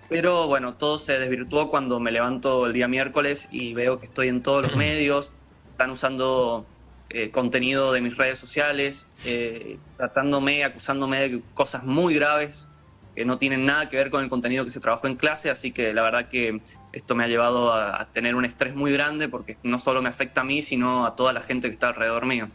pero 0.09 0.49
bueno, 0.49 0.75
todo 0.75 0.99
se 0.99 1.19
desvirtuó 1.19 1.69
cuando 1.71 2.01
me 2.01 2.13
levanto 2.13 2.67
el 2.67 2.73
día 2.73 2.89
miércoles 2.89 3.49
y 3.51 3.75
veo 3.75 3.99
que 3.99 4.07
estoy 4.07 4.29
en 4.29 4.43
todos 4.43 4.63
los 4.63 4.77
medios, 4.77 5.33
están 5.71 5.91
usando 5.91 6.67
eh, 7.15 7.31
contenido 7.31 7.93
de 7.93 8.01
mis 8.01 8.17
redes 8.17 8.39
sociales, 8.39 9.07
eh, 9.25 9.79
tratándome, 9.97 10.65
acusándome 10.65 11.21
de 11.29 11.43
cosas 11.55 11.85
muy 11.85 12.15
graves 12.15 12.69
que 13.15 13.25
no 13.27 13.37
tienen 13.39 13.67
nada 13.67 13.89
que 13.91 13.97
ver 13.99 14.09
con 14.09 14.23
el 14.25 14.31
contenido 14.31 14.65
que 14.65 14.71
se 14.71 14.81
trabajó 14.81 15.07
en 15.07 15.17
clase, 15.17 15.51
así 15.51 15.71
que 15.71 15.93
la 15.93 16.01
verdad 16.03 16.29
que 16.29 16.61
esto 16.95 17.15
me 17.15 17.25
ha 17.25 17.29
llevado 17.29 17.73
a, 17.75 18.09
tener 18.13 18.35
un 18.35 18.45
estrés 18.47 18.75
muy 18.75 18.91
grande 18.93 19.29
porque 19.29 19.59
no 19.63 19.79
solo 19.79 20.01
me 20.01 20.09
afecta 20.09 20.41
a 20.41 20.45
mí, 20.45 20.63
sino 20.63 21.05
a 21.05 21.15
toda 21.15 21.33
la 21.35 21.43
gente 21.43 21.69
que 21.69 21.75
está 21.75 21.89
alrededor 21.89 22.25
mío. 22.25 22.49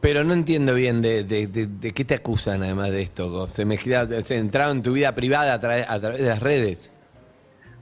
Pero 0.00 0.24
no 0.24 0.34
entiendo 0.34 0.74
bien 0.74 1.00
de, 1.00 1.22
de- 1.24 1.46
de- 1.46 1.66
de 1.66 1.92
qué 1.94 2.04
te 2.04 2.14
acusan 2.14 2.62
además 2.62 2.90
de 2.90 3.02
esto. 3.02 3.48
Se 3.48 3.64
me 3.64 3.78
se 3.78 4.36
entraron 4.36 4.78
en 4.78 4.82
tu 4.82 4.92
vida 4.92 5.14
privada 5.14 5.54
a 5.54 5.60
través 5.60 6.18
de 6.18 6.24
las 6.28 6.40
redes. 6.40 6.90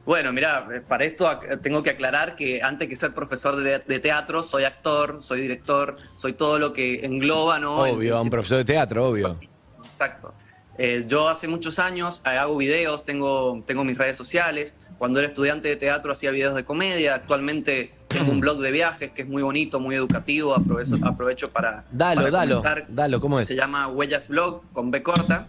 Bueno, 0.05 0.33
mira, 0.33 0.67
eh, 0.75 0.81
para 0.81 1.05
esto 1.05 1.27
ac- 1.31 1.61
tengo 1.63 1.83
que 1.83 1.91
aclarar 1.91 2.35
que 2.35 2.61
antes 2.63 2.89
que 2.89 2.97
ser 2.97 3.15
profesor 3.15 3.57
de, 3.57 3.79
de 3.79 4.01
teatro, 4.01 4.43
soy 4.43 4.65
actor, 4.65 5.23
soy 5.23 5.41
director, 5.43 5.97
soy 6.17 6.33
todo 6.33 6.59
lo 6.59 6.73
que 6.73 7.05
engloba, 7.07 7.61
¿no? 7.61 7.77
Obvio, 7.83 8.21
un 8.21 8.29
profesor 8.31 8.59
de 8.59 8.65
teatro, 8.65 9.07
obvio. 9.09 9.39
Exacto. 9.85 10.35
Eh, 10.79 11.05
yo 11.07 11.29
hace 11.29 11.47
muchos 11.49 11.79
años 11.79 12.23
eh, 12.25 12.31
hago 12.31 12.57
videos, 12.57 13.05
tengo, 13.05 13.63
tengo 13.67 13.85
mis 13.85 13.97
redes 13.97 14.17
sociales. 14.17 14.75
Cuando 14.99 15.21
era 15.21 15.29
estudiante 15.29 15.69
de 15.69 15.77
teatro 15.77 16.11
hacía 16.11 16.31
videos 16.31 16.55
de 16.55 16.65
comedia. 16.65 17.15
Actualmente 17.15 17.93
tengo 18.09 18.33
un 18.33 18.41
blog 18.41 18.59
de 18.59 18.71
viajes 18.71 19.13
que 19.13 19.23
es 19.23 19.29
muy 19.29 19.43
bonito, 19.43 19.79
muy 19.81 19.95
educativo. 19.95 20.55
Aprovecho, 20.57 20.97
aprovecho 21.05 21.51
para. 21.53 21.85
Dalo, 21.93 22.23
para 22.23 22.31
dalo, 22.33 22.57
comentar. 22.63 22.87
dalo, 22.89 23.21
¿cómo 23.21 23.39
es? 23.39 23.47
Se 23.49 23.55
llama 23.55 23.87
Huellas 23.87 24.29
Blog 24.29 24.63
con 24.73 24.91
B 24.91 25.03
corta, 25.03 25.47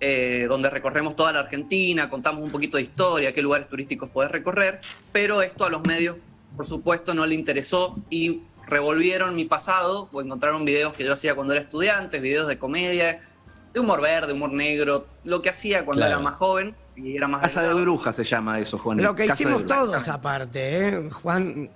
eh, 0.00 0.46
donde 0.48 0.70
recorremos 0.70 1.16
toda 1.16 1.32
la 1.32 1.40
Argentina, 1.40 2.08
contamos 2.08 2.42
un 2.42 2.50
poquito 2.50 2.76
de 2.76 2.84
historia, 2.84 3.32
qué 3.32 3.42
lugares 3.42 3.68
turísticos 3.68 4.08
podés 4.10 4.30
recorrer. 4.30 4.80
Pero 5.12 5.42
esto 5.42 5.64
a 5.64 5.70
los 5.70 5.82
medios, 5.82 6.16
por 6.56 6.66
supuesto, 6.66 7.14
no 7.14 7.26
le 7.26 7.34
interesó 7.34 7.96
y 8.10 8.42
revolvieron 8.66 9.34
mi 9.34 9.44
pasado 9.46 10.08
o 10.12 10.20
encontraron 10.20 10.64
videos 10.64 10.92
que 10.94 11.04
yo 11.04 11.12
hacía 11.12 11.34
cuando 11.34 11.54
era 11.54 11.62
estudiante, 11.62 12.20
videos 12.20 12.46
de 12.48 12.58
comedia. 12.58 13.18
de 13.72 13.80
humor 13.80 14.00
verde, 14.00 14.32
humor 14.32 14.52
negro, 14.52 15.06
lo 15.24 15.42
que 15.42 15.50
hacía 15.50 15.84
cuando 15.84 16.00
Claro. 16.00 16.14
era 16.14 16.22
más 16.22 16.36
joven 16.36 16.74
y 16.96 17.16
era 17.16 17.28
más 17.28 17.42
Casa 17.42 17.62
de 17.62 17.74
brujas 17.74 18.16
se 18.16 18.24
llama 18.24 18.58
eso, 18.58 18.78
Juan. 18.78 19.00
Lo 19.02 19.14
que 19.14 19.26
Casa 19.26 19.42
hicimos 19.42 19.66
todos 19.66 20.08
aparte, 20.08 20.88
¿eh? 20.88 21.10
Juan, 21.10 21.70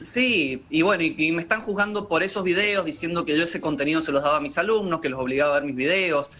Sí, 0.00 0.62
y 0.68 0.82
bueno, 0.82 1.02
y, 1.02 1.14
y 1.16 1.32
me 1.32 1.40
están 1.40 1.62
juzgando 1.62 2.06
por 2.06 2.22
esos 2.22 2.44
videos, 2.44 2.84
diciendo 2.84 3.24
que 3.24 3.36
yo 3.36 3.44
ese 3.44 3.60
contenido 3.60 4.00
se 4.02 4.12
los 4.12 4.22
daba 4.22 4.36
a 4.36 4.40
mis 4.40 4.58
alumnos, 4.58 5.00
que 5.00 5.08
los 5.08 5.18
obligaba 5.18 5.56
a 5.56 5.60
ver 5.60 5.64
mis 5.66 5.74
videos. 5.76 6.30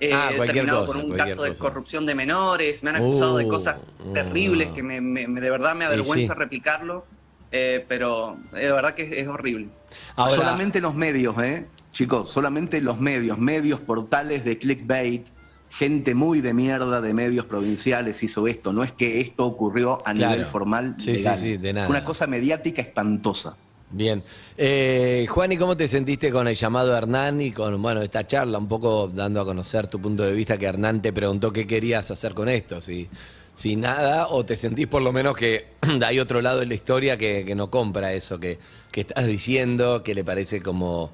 Eh, 0.00 0.10
Ah, 0.12 0.30
he 0.32 0.40
terminado 0.46 0.86
cosa, 0.86 0.98
con 1.00 1.10
un 1.10 1.16
caso 1.16 1.42
de 1.44 1.54
corrupción 1.54 2.04
de 2.04 2.14
menores, 2.14 2.82
me 2.82 2.90
han 2.90 2.96
acusado 2.96 3.36
de 3.36 3.44
Uh, 3.44 3.48
cosas 3.48 3.80
uh. 4.04 4.12
terribles 4.12 4.68
que 4.70 4.82
me, 4.82 5.00
me- 5.00 5.26
me- 5.28 5.40
de 5.40 5.50
verdad 5.50 5.74
me 5.74 5.84
avergüenza 5.84 6.34
sí. 6.34 6.38
replicarlo, 6.38 7.06
eh, 7.52 7.84
pero 7.88 8.36
eh, 8.54 8.60
de 8.66 8.72
verdad 8.72 8.94
que 8.94 9.02
es, 9.02 9.12
es 9.12 9.28
horrible. 9.28 9.68
Ahora, 10.16 10.34
solamente 10.34 10.80
los 10.80 10.94
medios, 10.94 11.40
¿eh? 11.42 11.66
Chicos, 11.92 12.30
solamente 12.30 12.80
los 12.80 12.98
medios, 12.98 13.38
medios, 13.38 13.78
portales 13.80 14.44
de 14.44 14.58
clickbait, 14.58 15.26
gente 15.70 16.14
muy 16.14 16.40
de 16.40 16.52
mierda 16.54 17.00
de 17.00 17.14
medios 17.14 17.46
provinciales 17.46 18.20
hizo 18.24 18.48
esto. 18.48 18.72
No 18.72 18.82
es 18.82 18.90
que 18.92 19.20
esto 19.20 19.44
ocurrió 19.44 20.02
a 20.06 20.12
Claro. 20.12 20.32
nivel 20.32 20.46
formal. 20.46 20.96
Sí, 20.98 21.16
sí, 21.16 21.28
sí, 21.36 21.56
de 21.56 21.72
nada. 21.72 21.88
Una 21.88 22.04
cosa 22.04 22.26
mediática 22.26 22.82
espantosa. 22.82 23.56
Bien. 23.94 24.24
Eh, 24.56 25.24
Juan, 25.30 25.52
¿y 25.52 25.56
cómo 25.56 25.76
te 25.76 25.86
sentiste 25.86 26.32
con 26.32 26.48
el 26.48 26.56
llamado 26.56 26.90
de 26.90 26.98
Hernán 26.98 27.40
y 27.40 27.52
con 27.52 27.80
bueno, 27.80 28.02
esta 28.02 28.26
charla, 28.26 28.58
un 28.58 28.66
poco 28.66 29.06
dando 29.06 29.40
a 29.40 29.44
conocer 29.44 29.86
tu 29.86 30.00
punto 30.00 30.24
de 30.24 30.32
vista, 30.32 30.58
que 30.58 30.66
Hernán 30.66 31.00
te 31.00 31.12
preguntó 31.12 31.52
qué 31.52 31.64
querías 31.64 32.10
hacer 32.10 32.34
con 32.34 32.48
esto? 32.48 32.80
Si, 32.80 33.08
si 33.54 33.76
nada, 33.76 34.26
o 34.26 34.44
te 34.44 34.56
sentís 34.56 34.88
por 34.88 35.00
lo 35.00 35.12
menos 35.12 35.36
que 35.36 35.68
hay 36.04 36.18
otro 36.18 36.42
lado 36.42 36.58
de 36.58 36.66
la 36.66 36.74
historia 36.74 37.16
que, 37.16 37.44
que 37.46 37.54
no 37.54 37.70
compra 37.70 38.12
eso 38.12 38.40
que, 38.40 38.58
que 38.90 39.02
estás 39.02 39.26
diciendo, 39.26 40.02
que 40.02 40.12
le 40.12 40.24
parece 40.24 40.60
como 40.60 41.12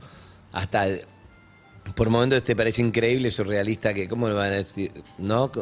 hasta 0.51 0.87
por 1.95 2.09
momentos 2.09 2.43
te 2.43 2.57
parece 2.57 2.81
increíble, 2.81 3.31
surrealista, 3.31 3.93
que 3.93 4.09
cómo 4.09 4.27
le 4.27 4.35
van 4.35 4.53
a 4.53 4.57
decir, 4.57 4.91
¿no? 5.19 5.53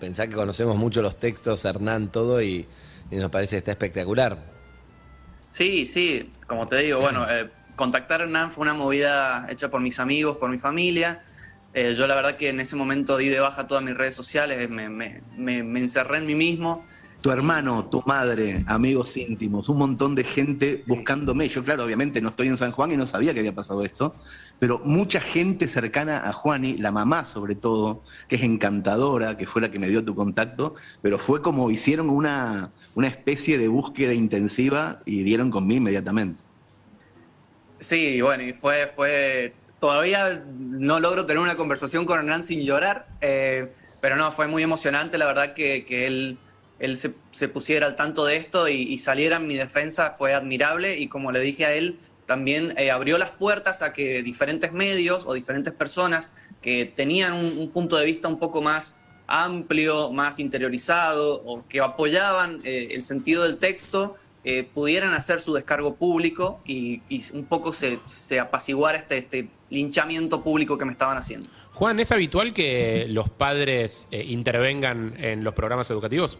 Pensá 0.00 0.26
que 0.26 0.34
conocemos 0.34 0.76
mucho 0.76 1.00
los 1.00 1.14
textos, 1.14 1.64
Hernán, 1.64 2.10
todo, 2.10 2.42
y, 2.42 2.66
y 3.08 3.16
nos 3.16 3.30
parece 3.30 3.50
que 3.52 3.58
está 3.58 3.70
espectacular. 3.70 4.59
Sí, 5.50 5.86
sí, 5.86 6.30
como 6.46 6.68
te 6.68 6.76
digo, 6.78 7.00
bueno, 7.00 7.28
eh, 7.28 7.50
contactar 7.74 8.20
a 8.20 8.24
Hernán 8.24 8.52
fue 8.52 8.62
una 8.62 8.74
movida 8.74 9.46
hecha 9.50 9.68
por 9.70 9.80
mis 9.80 9.98
amigos, 9.98 10.36
por 10.38 10.50
mi 10.50 10.58
familia. 10.58 11.20
Eh, 11.72 11.94
yo 11.96 12.06
la 12.06 12.14
verdad 12.14 12.36
que 12.36 12.48
en 12.50 12.60
ese 12.60 12.76
momento 12.76 13.16
di 13.16 13.28
de 13.28 13.40
baja 13.40 13.66
todas 13.66 13.82
mis 13.82 13.96
redes 13.96 14.14
sociales, 14.14 14.68
me, 14.70 14.88
me- 14.88 15.22
me- 15.36 15.62
me 15.64 15.80
encerré 15.80 16.18
en 16.18 16.26
mí 16.26 16.34
mismo. 16.34 16.84
Tu 17.20 17.30
hermano, 17.30 17.86
tu 17.90 18.02
madre, 18.06 18.64
amigos 18.66 19.14
íntimos, 19.18 19.68
un 19.68 19.76
montón 19.76 20.14
de 20.14 20.24
gente 20.24 20.82
buscándome. 20.86 21.48
Yo, 21.48 21.62
claro, 21.62 21.84
obviamente 21.84 22.22
no 22.22 22.30
estoy 22.30 22.48
en 22.48 22.56
San 22.56 22.72
Juan 22.72 22.92
y 22.92 22.96
no 22.96 23.06
sabía 23.06 23.34
que 23.34 23.40
había 23.40 23.54
pasado 23.54 23.84
esto, 23.84 24.14
pero 24.58 24.80
mucha 24.84 25.20
gente 25.20 25.68
cercana 25.68 26.26
a 26.26 26.32
Juani, 26.32 26.78
la 26.78 26.92
mamá 26.92 27.26
sobre 27.26 27.56
todo, 27.56 28.02
que 28.26 28.36
es 28.36 28.42
encantadora, 28.42 29.36
que 29.36 29.46
fue 29.46 29.60
la 29.60 29.70
que 29.70 29.78
me 29.78 29.88
dio 29.88 30.02
tu 30.02 30.14
contacto, 30.14 30.74
pero 31.02 31.18
fue 31.18 31.42
como 31.42 31.70
hicieron 31.70 32.08
una, 32.08 32.70
una 32.94 33.08
especie 33.08 33.58
de 33.58 33.68
búsqueda 33.68 34.14
intensiva 34.14 35.02
y 35.04 35.22
dieron 35.22 35.50
conmigo 35.50 35.80
inmediatamente. 35.80 36.42
Sí, 37.80 38.20
bueno, 38.22 38.44
y 38.44 38.54
fue, 38.54 38.86
fue, 38.86 39.54
todavía 39.78 40.42
no 40.58 41.00
logro 41.00 41.26
tener 41.26 41.42
una 41.42 41.56
conversación 41.56 42.06
con 42.06 42.18
Hernán 42.18 42.44
sin 42.44 42.62
llorar, 42.62 43.08
eh, 43.20 43.72
pero 44.00 44.16
no, 44.16 44.32
fue 44.32 44.46
muy 44.46 44.62
emocionante, 44.62 45.18
la 45.18 45.26
verdad 45.26 45.52
que, 45.52 45.84
que 45.84 46.06
él, 46.06 46.38
él 46.80 46.96
se, 46.96 47.48
pusiera 47.48 47.86
al 47.86 47.94
tanto 47.94 48.24
de 48.24 48.36
esto 48.36 48.68
y, 48.68 48.98
saliera 48.98 49.36
en 49.36 49.46
mi 49.46 49.54
defensa 49.54 50.10
fue 50.10 50.34
admirable 50.34 50.98
y 50.98 51.08
como 51.08 51.30
le 51.30 51.40
dije 51.40 51.66
a 51.66 51.74
él, 51.74 51.98
también 52.26 52.74
eh, 52.76 52.90
abrió 52.90 53.18
las 53.18 53.30
puertas 53.30 53.82
a 53.82 53.92
que 53.92 54.22
diferentes 54.22 54.72
medios 54.72 55.24
o 55.26 55.34
diferentes 55.34 55.72
personas 55.72 56.32
que 56.62 56.86
tenían 56.86 57.34
un, 57.34 57.58
un 57.58 57.70
punto 57.70 57.96
de 57.96 58.04
vista 58.06 58.28
un 58.28 58.38
poco 58.38 58.62
más 58.62 58.96
amplio, 59.26 60.10
más 60.10 60.38
interiorizado 60.38 61.42
o 61.44 61.66
que 61.68 61.80
apoyaban 61.80 62.60
eh, 62.64 62.88
el 62.92 63.04
sentido 63.04 63.44
del 63.44 63.58
texto, 63.58 64.16
eh, 64.42 64.66
pudieran 64.72 65.12
hacer 65.12 65.40
su 65.40 65.52
descargo 65.52 65.96
público 65.96 66.60
y, 66.64 67.02
un 67.34 67.44
poco 67.44 67.72
se, 67.74 67.98
apaciguara 68.40 68.96
este, 68.96 69.18
este 69.18 69.48
linchamiento 69.68 70.42
público 70.42 70.78
que 70.78 70.84
me 70.86 70.92
estaban 70.92 71.18
haciendo. 71.18 71.46
Juan, 71.74 72.00
¿es 72.00 72.10
habitual 72.10 72.54
que 72.54 73.06
los 73.08 73.28
padres 73.28 74.08
intervengan 74.10 75.14
en 75.18 75.44
los 75.44 75.54
programas 75.54 75.90
educativos? 75.90 76.38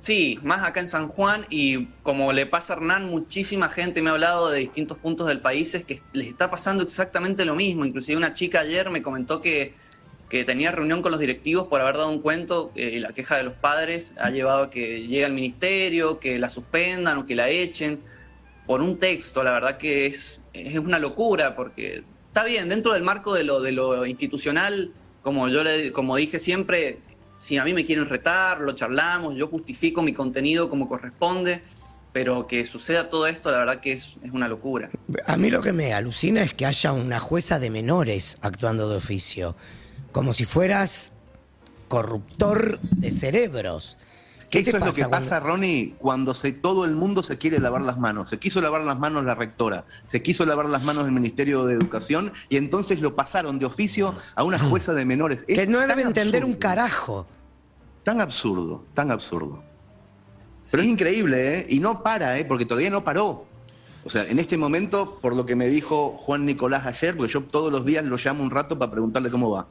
Sí, 0.00 0.38
más 0.42 0.66
acá 0.66 0.80
en 0.80 0.86
San 0.86 1.08
Juan 1.08 1.44
y 1.50 1.88
como 2.02 2.32
le 2.32 2.46
pasa 2.46 2.72
a 2.72 2.76
Hernán, 2.76 3.10
muchísima 3.10 3.68
gente 3.68 4.00
me 4.00 4.08
ha 4.08 4.14
hablado 4.14 4.48
de 4.48 4.58
distintos 4.58 4.96
puntos 4.96 5.26
del 5.28 5.40
país 5.40 5.74
es 5.74 5.84
que 5.84 6.00
les 6.14 6.28
está 6.28 6.50
pasando 6.50 6.82
exactamente 6.82 7.44
lo 7.44 7.54
mismo. 7.54 7.84
Inclusive 7.84 8.16
una 8.16 8.32
chica 8.32 8.60
ayer 8.60 8.88
me 8.88 9.02
comentó 9.02 9.42
que, 9.42 9.74
que 10.30 10.42
tenía 10.44 10.72
reunión 10.72 11.02
con 11.02 11.12
los 11.12 11.20
directivos 11.20 11.66
por 11.66 11.82
haber 11.82 11.98
dado 11.98 12.08
un 12.08 12.20
cuento 12.20 12.72
eh, 12.76 12.92
y 12.94 13.00
la 13.00 13.12
queja 13.12 13.36
de 13.36 13.42
los 13.42 13.52
padres 13.52 14.14
ha 14.18 14.30
llevado 14.30 14.62
a 14.62 14.70
que 14.70 15.02
llegue 15.02 15.26
al 15.26 15.34
ministerio, 15.34 16.18
que 16.18 16.38
la 16.38 16.48
suspendan 16.48 17.18
o 17.18 17.26
que 17.26 17.34
la 17.36 17.50
echen 17.50 18.00
por 18.66 18.80
un 18.80 18.96
texto. 18.96 19.44
La 19.44 19.50
verdad 19.50 19.76
que 19.76 20.06
es, 20.06 20.40
es 20.54 20.78
una 20.78 20.98
locura 20.98 21.54
porque 21.54 22.04
está 22.28 22.42
bien, 22.44 22.70
dentro 22.70 22.94
del 22.94 23.02
marco 23.02 23.34
de 23.34 23.44
lo, 23.44 23.60
de 23.60 23.72
lo 23.72 24.06
institucional, 24.06 24.92
como 25.22 25.48
yo 25.50 25.62
le, 25.62 25.92
como 25.92 26.16
dije 26.16 26.38
siempre, 26.38 27.00
si 27.40 27.56
a 27.56 27.64
mí 27.64 27.72
me 27.72 27.86
quieren 27.86 28.06
retar, 28.06 28.60
lo 28.60 28.72
charlamos, 28.72 29.34
yo 29.34 29.46
justifico 29.46 30.02
mi 30.02 30.12
contenido 30.12 30.68
como 30.68 30.88
corresponde, 30.88 31.62
pero 32.12 32.46
que 32.46 32.66
suceda 32.66 33.08
todo 33.08 33.26
esto, 33.26 33.50
la 33.50 33.58
verdad 33.58 33.80
que 33.80 33.92
es, 33.92 34.16
es 34.22 34.30
una 34.30 34.46
locura. 34.46 34.90
A 35.26 35.36
mí 35.38 35.48
lo 35.48 35.62
que 35.62 35.72
me 35.72 35.94
alucina 35.94 36.42
es 36.42 36.52
que 36.52 36.66
haya 36.66 36.92
una 36.92 37.18
jueza 37.18 37.58
de 37.58 37.70
menores 37.70 38.36
actuando 38.42 38.90
de 38.90 38.96
oficio, 38.96 39.56
como 40.12 40.34
si 40.34 40.44
fueras 40.44 41.12
corruptor 41.88 42.78
de 42.82 43.10
cerebros. 43.10 43.96
¿Qué 44.50 44.58
Eso 44.60 44.72
te 44.72 44.78
es 44.78 44.84
lo 44.84 44.92
que 44.92 45.08
pasa, 45.08 45.38
Ronnie, 45.38 45.94
cuando 45.98 46.34
se, 46.34 46.50
todo 46.50 46.84
el 46.84 46.96
mundo 46.96 47.22
se 47.22 47.38
quiere 47.38 47.60
lavar 47.60 47.82
las 47.82 47.98
manos. 47.98 48.28
Se 48.28 48.38
quiso 48.40 48.60
lavar 48.60 48.80
las 48.80 48.98
manos 48.98 49.24
la 49.24 49.36
rectora, 49.36 49.84
se 50.06 50.22
quiso 50.22 50.44
lavar 50.44 50.66
las 50.66 50.82
manos 50.82 51.06
el 51.06 51.12
Ministerio 51.12 51.66
de 51.66 51.74
Educación 51.74 52.32
y 52.48 52.56
entonces 52.56 53.00
lo 53.00 53.14
pasaron 53.14 53.60
de 53.60 53.66
oficio 53.66 54.12
a 54.34 54.42
una 54.42 54.58
jueza 54.58 54.92
de 54.92 55.04
menores. 55.04 55.44
Es 55.46 55.56
Que 55.56 55.66
no 55.68 55.78
debe 55.78 56.02
entender 56.02 56.44
un 56.44 56.54
carajo. 56.54 57.28
Tan 58.02 58.20
absurdo, 58.20 58.84
tan 58.92 59.12
absurdo. 59.12 59.62
Pero 60.68 60.82
es 60.82 60.88
increíble, 60.88 61.58
¿eh? 61.58 61.66
Y 61.68 61.78
no 61.78 62.02
para, 62.02 62.36
¿eh? 62.36 62.44
Porque 62.44 62.66
todavía 62.66 62.90
no 62.90 63.04
paró. 63.04 63.46
O 64.04 64.10
sea, 64.10 64.24
en 64.24 64.38
este 64.40 64.56
momento, 64.56 65.18
por 65.20 65.36
lo 65.36 65.46
que 65.46 65.54
me 65.54 65.68
dijo 65.68 66.18
Juan 66.24 66.44
Nicolás 66.44 66.86
ayer, 66.86 67.16
porque 67.16 67.32
yo 67.32 67.42
todos 67.42 67.70
los 67.70 67.84
días 67.84 68.04
lo 68.04 68.16
llamo 68.16 68.42
un 68.42 68.50
rato 68.50 68.78
para 68.78 68.90
preguntarle 68.90 69.30
cómo 69.30 69.50
va. 69.50 69.68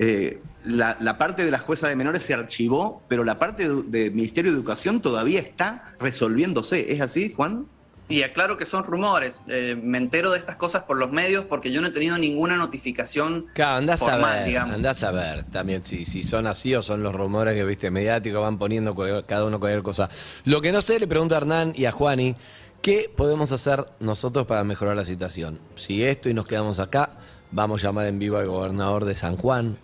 Eh, 0.00 0.40
la, 0.64 0.96
la 0.98 1.18
parte 1.18 1.44
de 1.44 1.50
la 1.50 1.58
jueza 1.58 1.88
de 1.88 1.94
menores 1.94 2.22
se 2.22 2.32
archivó, 2.34 3.02
pero 3.06 3.22
la 3.22 3.38
parte 3.38 3.68
del 3.68 3.90
de 3.90 4.10
Ministerio 4.10 4.50
de 4.50 4.56
Educación 4.56 5.00
todavía 5.02 5.40
está 5.40 5.94
resolviéndose. 6.00 6.92
¿Es 6.92 7.00
así, 7.02 7.32
Juan? 7.36 7.66
Y 8.08 8.22
aclaro 8.24 8.56
que 8.56 8.64
son 8.66 8.82
rumores, 8.82 9.42
eh, 9.46 9.78
me 9.80 9.98
entero 9.98 10.32
de 10.32 10.38
estas 10.38 10.56
cosas 10.56 10.82
por 10.82 10.96
los 10.96 11.12
medios 11.12 11.44
porque 11.44 11.70
yo 11.70 11.80
no 11.80 11.86
he 11.88 11.90
tenido 11.90 12.18
ninguna 12.18 12.56
notificación 12.56 13.46
Claro, 13.54 13.76
andás 13.76 14.02
a 14.02 14.06
formal, 14.06 14.38
ver, 14.38 14.46
digamos. 14.48 14.74
andás 14.74 15.04
a 15.04 15.12
ver 15.12 15.44
también 15.44 15.84
si, 15.84 16.04
si 16.04 16.24
son 16.24 16.48
así 16.48 16.74
o 16.74 16.82
son 16.82 17.04
los 17.04 17.14
rumores 17.14 17.54
que 17.54 17.64
viste 17.64 17.92
mediáticos, 17.92 18.42
van 18.42 18.58
poniendo 18.58 18.96
cada 19.26 19.44
uno 19.44 19.60
cualquier 19.60 19.84
cosa. 19.84 20.10
Lo 20.44 20.60
que 20.60 20.72
no 20.72 20.82
sé, 20.82 20.98
le 20.98 21.06
pregunto 21.06 21.36
a 21.36 21.38
Hernán 21.38 21.72
y 21.76 21.84
a 21.84 21.92
Juani, 21.92 22.34
¿qué 22.82 23.08
podemos 23.16 23.52
hacer 23.52 23.84
nosotros 24.00 24.44
para 24.44 24.64
mejorar 24.64 24.96
la 24.96 25.04
situación? 25.04 25.60
Si 25.76 26.02
esto 26.02 26.28
y 26.28 26.34
nos 26.34 26.46
quedamos 26.46 26.80
acá, 26.80 27.10
vamos 27.52 27.84
a 27.84 27.86
llamar 27.86 28.06
en 28.06 28.18
vivo 28.18 28.38
al 28.38 28.48
gobernador 28.48 29.04
de 29.04 29.14
San 29.14 29.36
Juan 29.36 29.78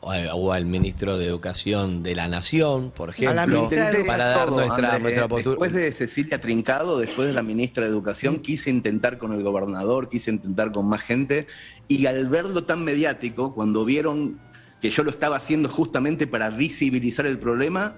o, 0.00 0.52
al- 0.52 0.66
ministro 0.66 1.18
de 1.18 1.26
Educación 1.26 2.02
de 2.02 2.14
la 2.14 2.28
Nación, 2.28 2.90
por 2.90 3.10
ejemplo, 3.10 3.68
para 4.06 4.26
dar 4.26 4.46
todo, 4.46 4.56
nuestra, 4.56 4.94
Andrés, 4.94 5.02
nuestra 5.02 5.24
¿eh? 5.24 5.28
postura. 5.28 5.50
Después 5.50 5.72
de 5.72 5.92
Cecilia 5.92 6.40
Trincado, 6.40 6.98
después 6.98 7.28
de 7.28 7.34
la 7.34 7.42
ministra 7.42 7.84
de 7.84 7.90
Educación, 7.90 8.38
quise 8.38 8.70
intentar 8.70 9.18
con 9.18 9.32
el 9.32 9.42
gobernador, 9.42 10.08
quise 10.08 10.30
intentar 10.30 10.72
con 10.72 10.88
más 10.88 11.02
gente, 11.02 11.46
y 11.88 12.06
al 12.06 12.28
verlo 12.28 12.64
tan 12.64 12.84
mediático, 12.84 13.54
cuando 13.54 13.84
vieron 13.84 14.38
que 14.80 14.90
yo 14.90 15.02
lo 15.04 15.10
estaba 15.10 15.36
haciendo 15.36 15.68
justamente 15.68 16.26
para 16.26 16.48
visibilizar 16.50 17.26
el 17.26 17.38
problema, 17.38 17.96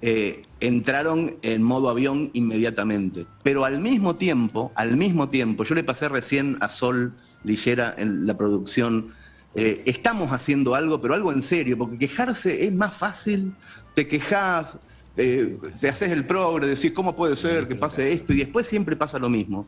eh, 0.00 0.42
entraron 0.60 1.36
en 1.42 1.62
modo 1.62 1.88
avión 1.88 2.30
inmediatamente. 2.32 3.26
Pero 3.42 3.64
al 3.64 3.78
mismo 3.80 4.16
tiempo, 4.16 4.72
al 4.74 4.96
mismo 4.96 5.28
tiempo, 5.28 5.64
yo 5.64 5.74
le 5.74 5.84
pasé 5.84 6.08
recién 6.08 6.58
a 6.60 6.68
Sol 6.68 7.14
Lillera 7.44 7.94
en 7.96 8.26
la 8.26 8.36
producción, 8.36 9.14
eh, 9.54 9.82
estamos 9.84 10.32
haciendo 10.32 10.74
algo, 10.74 11.00
pero 11.00 11.14
algo 11.14 11.32
en 11.32 11.42
serio, 11.42 11.76
porque 11.76 11.98
quejarse 11.98 12.64
es 12.64 12.72
más 12.72 12.94
fácil, 12.94 13.54
te 13.94 14.08
quejas, 14.08 14.78
eh, 15.16 15.58
te 15.80 15.88
haces 15.88 16.10
el 16.10 16.24
progre, 16.26 16.66
decís 16.66 16.92
cómo 16.92 17.14
puede 17.14 17.36
ser 17.36 17.68
que 17.68 17.74
pase 17.74 18.12
esto, 18.12 18.32
y 18.32 18.38
después 18.38 18.66
siempre 18.66 18.96
pasa 18.96 19.18
lo 19.18 19.28
mismo. 19.28 19.66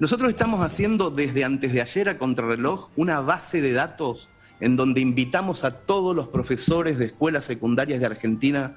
Nosotros 0.00 0.30
estamos 0.30 0.60
haciendo 0.62 1.10
desde 1.10 1.44
antes 1.44 1.72
de 1.72 1.80
ayer 1.80 2.08
a 2.08 2.18
contrarreloj 2.18 2.88
una 2.96 3.20
base 3.20 3.60
de 3.60 3.72
datos 3.72 4.28
en 4.58 4.74
donde 4.76 5.00
invitamos 5.00 5.64
a 5.64 5.72
todos 5.72 6.14
los 6.14 6.28
profesores 6.28 6.98
de 6.98 7.06
escuelas 7.06 7.44
secundarias 7.44 8.00
de 8.00 8.06
Argentina 8.06 8.76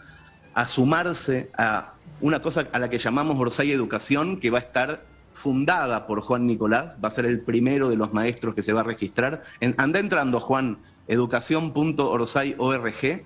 a 0.54 0.68
sumarse 0.68 1.50
a 1.58 1.94
una 2.22 2.42
cosa 2.42 2.68
a 2.72 2.80
la 2.80 2.90
que 2.90 2.98
llamamos 2.98 3.40
Orsay 3.40 3.72
Educación, 3.72 4.40
que 4.40 4.52
va 4.52 4.60
a 4.60 4.62
estar 4.62 5.06
fundada 5.36 6.08
por 6.08 6.22
Juan 6.22 6.48
Nicolás, 6.48 6.96
va 7.04 7.10
a 7.10 7.12
ser 7.12 7.26
el 7.26 7.42
primero 7.42 7.90
de 7.90 7.98
los 7.98 8.14
maestros 8.14 8.56
que 8.56 8.64
se 8.64 8.74
va 8.74 8.82
a 8.82 8.84
registrar. 8.84 9.44
En- 9.60 9.76
anda 9.78 10.00
entrando, 10.00 10.40
Juan, 10.40 10.80
educación.orsay.org, 11.08 13.26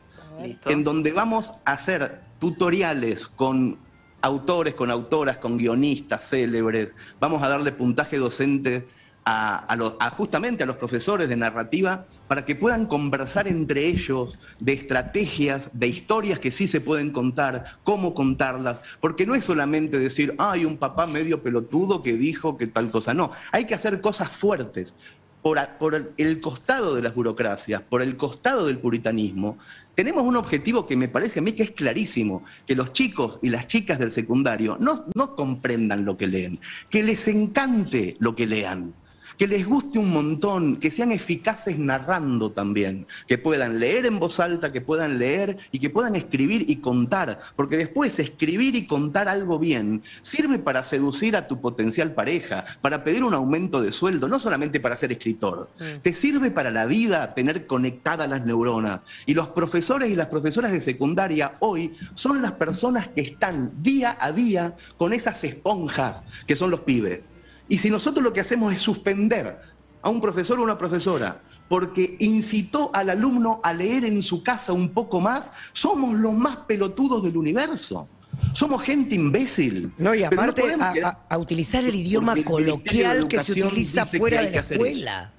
en 0.65 0.83
donde 0.83 1.11
vamos 1.11 1.51
a 1.65 1.73
hacer 1.73 2.21
tutoriales 2.39 3.27
con 3.27 3.77
autores, 4.21 4.75
con 4.75 4.91
autoras, 4.91 5.37
con 5.37 5.57
guionistas 5.57 6.29
célebres. 6.29 6.95
Vamos 7.19 7.41
a 7.43 7.49
darle 7.49 7.71
puntaje 7.71 8.17
docente 8.17 8.87
a, 9.25 9.75
los- 9.75 9.93
justamente 10.17 10.63
a 10.63 10.65
los 10.65 10.77
profesores 10.77 11.29
de 11.29 11.35
narrativa 11.35 12.05
para 12.27 12.45
que 12.45 12.55
puedan 12.55 12.85
conversar 12.87 13.47
entre 13.47 13.85
ellos 13.85 14.37
de 14.59 14.73
estrategias, 14.73 15.69
de 15.73 15.87
historias 15.87 16.39
que 16.39 16.51
sí 16.51 16.67
se 16.67 16.81
pueden 16.81 17.11
contar, 17.11 17.77
cómo 17.83 18.13
contarlas, 18.13 18.77
porque 18.99 19.25
no 19.25 19.35
es 19.35 19.45
solamente 19.45 19.99
decir, 19.99 20.33
hay 20.37 20.65
un 20.65 20.77
papá 20.77 21.05
medio 21.07 21.41
pelotudo 21.43 22.01
que 22.03 22.13
dijo 22.13 22.57
que 22.57 22.67
tal 22.67 22.89
cosa, 22.91 23.13
no, 23.13 23.31
hay 23.51 23.65
que 23.65 23.75
hacer 23.75 24.01
cosas 24.01 24.29
fuertes. 24.29 24.93
Por, 25.41 25.57
por 25.79 26.11
el 26.17 26.41
costado 26.41 26.95
de 26.95 27.01
las 27.01 27.15
burocracias, 27.15 27.81
por 27.81 28.01
el 28.01 28.17
costado 28.17 28.67
del 28.67 28.77
puritanismo, 28.77 29.57
tenemos 29.95 30.23
un 30.23 30.35
objetivo 30.35 30.85
que 30.85 30.97
me 30.97 31.07
parece 31.07 31.39
a 31.39 31.41
mí 31.41 31.53
que 31.53 31.63
es 31.63 31.71
clarísimo, 31.71 32.43
que 32.67 32.75
los 32.75 32.91
chicos 32.91 33.39
y 33.41 33.47
las 33.47 33.65
chicas 33.67 33.99
del 33.99 34.11
secundario 34.11 34.75
no, 34.81 35.05
no 35.15 35.35
comprendan 35.37 36.03
lo 36.03 36.17
que 36.17 36.27
leen, 36.27 36.59
que 36.89 37.03
les 37.03 37.25
encante 37.29 38.17
lo 38.19 38.35
que 38.35 38.47
lean, 38.47 38.93
que 39.39 39.47
les 39.47 39.65
guste 39.65 39.97
un 39.97 40.11
montón, 40.11 40.75
que 40.75 40.91
sean 40.91 41.13
eficaces 41.13 41.79
narrando 41.79 42.51
también, 42.51 43.07
que 43.25 43.37
puedan 43.37 43.79
leer 43.79 44.05
en 44.05 44.19
voz 44.19 44.41
alta, 44.41 44.73
que 44.73 44.81
puedan 44.81 45.17
leer 45.17 45.57
y 45.71 45.79
que 45.79 45.89
puedan 45.89 46.15
escribir 46.15 46.69
y 46.69 46.81
contar, 46.81 47.39
porque 47.55 47.77
después 47.77 48.19
escribir 48.19 48.75
y 48.75 48.85
contar 48.85 49.29
algo 49.29 49.57
bien 49.57 50.03
sirve 50.23 50.59
para 50.59 50.83
seducir 50.83 51.37
a 51.37 51.47
tu 51.47 51.61
potencial 51.61 52.13
pareja, 52.13 52.65
para 52.81 53.05
pedir 53.05 53.23
un 53.23 53.33
aumento 53.33 53.81
de 53.81 53.93
sueldo, 53.93 54.27
no 54.27 54.39
solamente 54.39 54.81
para 54.81 54.97
ser 54.97 55.13
escritor, 55.13 55.69
te 56.01 56.13
sirve 56.13 56.51
para 56.51 56.69
la 56.69 56.85
vida 56.85 57.33
tener 57.33 57.65
conectadas 57.65 58.29
las 58.29 58.45
neuronas. 58.45 58.99
Y 59.25 59.35
los 59.35 59.47
profesores 59.47 60.09
y 60.09 60.17
las 60.17 60.27
profesoras 60.27 60.73
de 60.73 60.81
secundaria 60.81 61.55
hoy 61.59 61.95
son 62.13 62.41
las 62.41 62.51
personas 62.51 63.07
que 63.07 63.21
están 63.21 63.81
día 63.81 64.17
a 64.19 64.33
día 64.33 64.75
con 64.97 65.13
esas 65.13 65.41
esponjas 65.45 66.23
que 66.45 66.57
son 66.57 66.71
los 66.71 66.81
pibes. 66.81 67.28
Y 67.69 67.77
si 67.77 67.89
nosotros 67.89 68.23
lo 68.23 68.33
que 68.33 68.41
hacemos 68.41 68.73
es 68.73 68.81
suspender 68.81 69.59
a 70.01 70.09
un 70.09 70.19
profesor 70.19 70.59
o 70.59 70.63
una 70.63 70.77
profesora 70.77 71.41
porque 71.69 72.17
incitó 72.19 72.89
al 72.93 73.09
alumno 73.11 73.61
a 73.63 73.73
leer 73.73 74.03
en 74.05 74.23
su 74.23 74.41
casa 74.43 74.73
un 74.73 74.89
poco 74.89 75.21
más, 75.21 75.51
somos 75.71 76.15
los 76.17 76.33
más 76.33 76.57
pelotudos 76.67 77.21
del 77.23 77.37
universo. 77.37 78.07
Somos 78.53 78.81
gente 78.81 79.13
imbécil. 79.15 79.91
No, 79.97 80.15
y 80.15 80.23
aparte 80.23 80.61
podemos 80.61 80.87
a, 80.87 80.93
quedar- 80.93 81.17
a- 81.29 81.35
a 81.35 81.37
utilizar 81.37 81.83
el 81.83 81.93
idioma 81.93 82.35
coloquial 82.43 83.27
que 83.27 83.39
se 83.39 83.51
utiliza 83.63 84.05
fuera 84.05 84.41
de 84.41 84.51
la 84.51 84.59
escuela. 84.61 85.33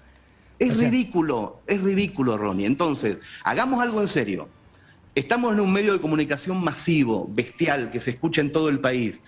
Es 0.59 0.71
O 0.71 0.75
sea- 0.75 0.91
ridículo, 0.91 1.63
es 1.67 1.83
ridículo, 1.83 2.37
Ronnie. 2.39 2.67
Entonces, 2.67 3.19
hagamos 3.43 3.81
algo 3.83 4.01
en 4.01 4.09
serio. 4.09 4.49
Estamos 5.15 5.53
en 5.55 5.61
un 5.61 5.73
medio 5.73 5.93
de 5.95 6.01
comunicación 6.01 6.63
masivo, 6.63 7.29
bestial, 7.33 7.91
que 7.91 8.01
se 8.01 8.11
escucha 8.11 8.41
en 8.43 8.53
todo 8.53 8.69
el 8.69 8.79
país. 8.79 9.23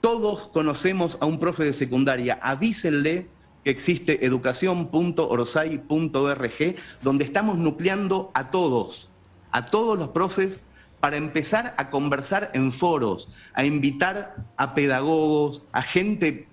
Todos 0.00 0.48
conocemos 0.48 1.16
a 1.20 1.26
un 1.26 1.38
profe 1.38 1.64
de 1.64 1.74
secundaria. 1.74 2.38
Avísenle 2.42 3.28
que 3.64 3.70
existe 3.70 4.24
educación.orosai.org, 4.24 6.76
donde 7.02 7.24
estamos 7.24 7.58
nucleando 7.58 8.30
a 8.32 8.50
todos, 8.50 9.10
a 9.50 9.66
todos 9.66 9.98
los 9.98 10.08
profes, 10.08 10.60
para 11.00 11.16
empezar 11.16 11.74
a 11.78 11.90
conversar 11.90 12.50
en 12.54 12.72
foros, 12.72 13.30
a 13.54 13.64
invitar 13.64 14.36
a 14.56 14.74
pedagogos, 14.74 15.62
a 15.72 15.82
gente 15.82 16.46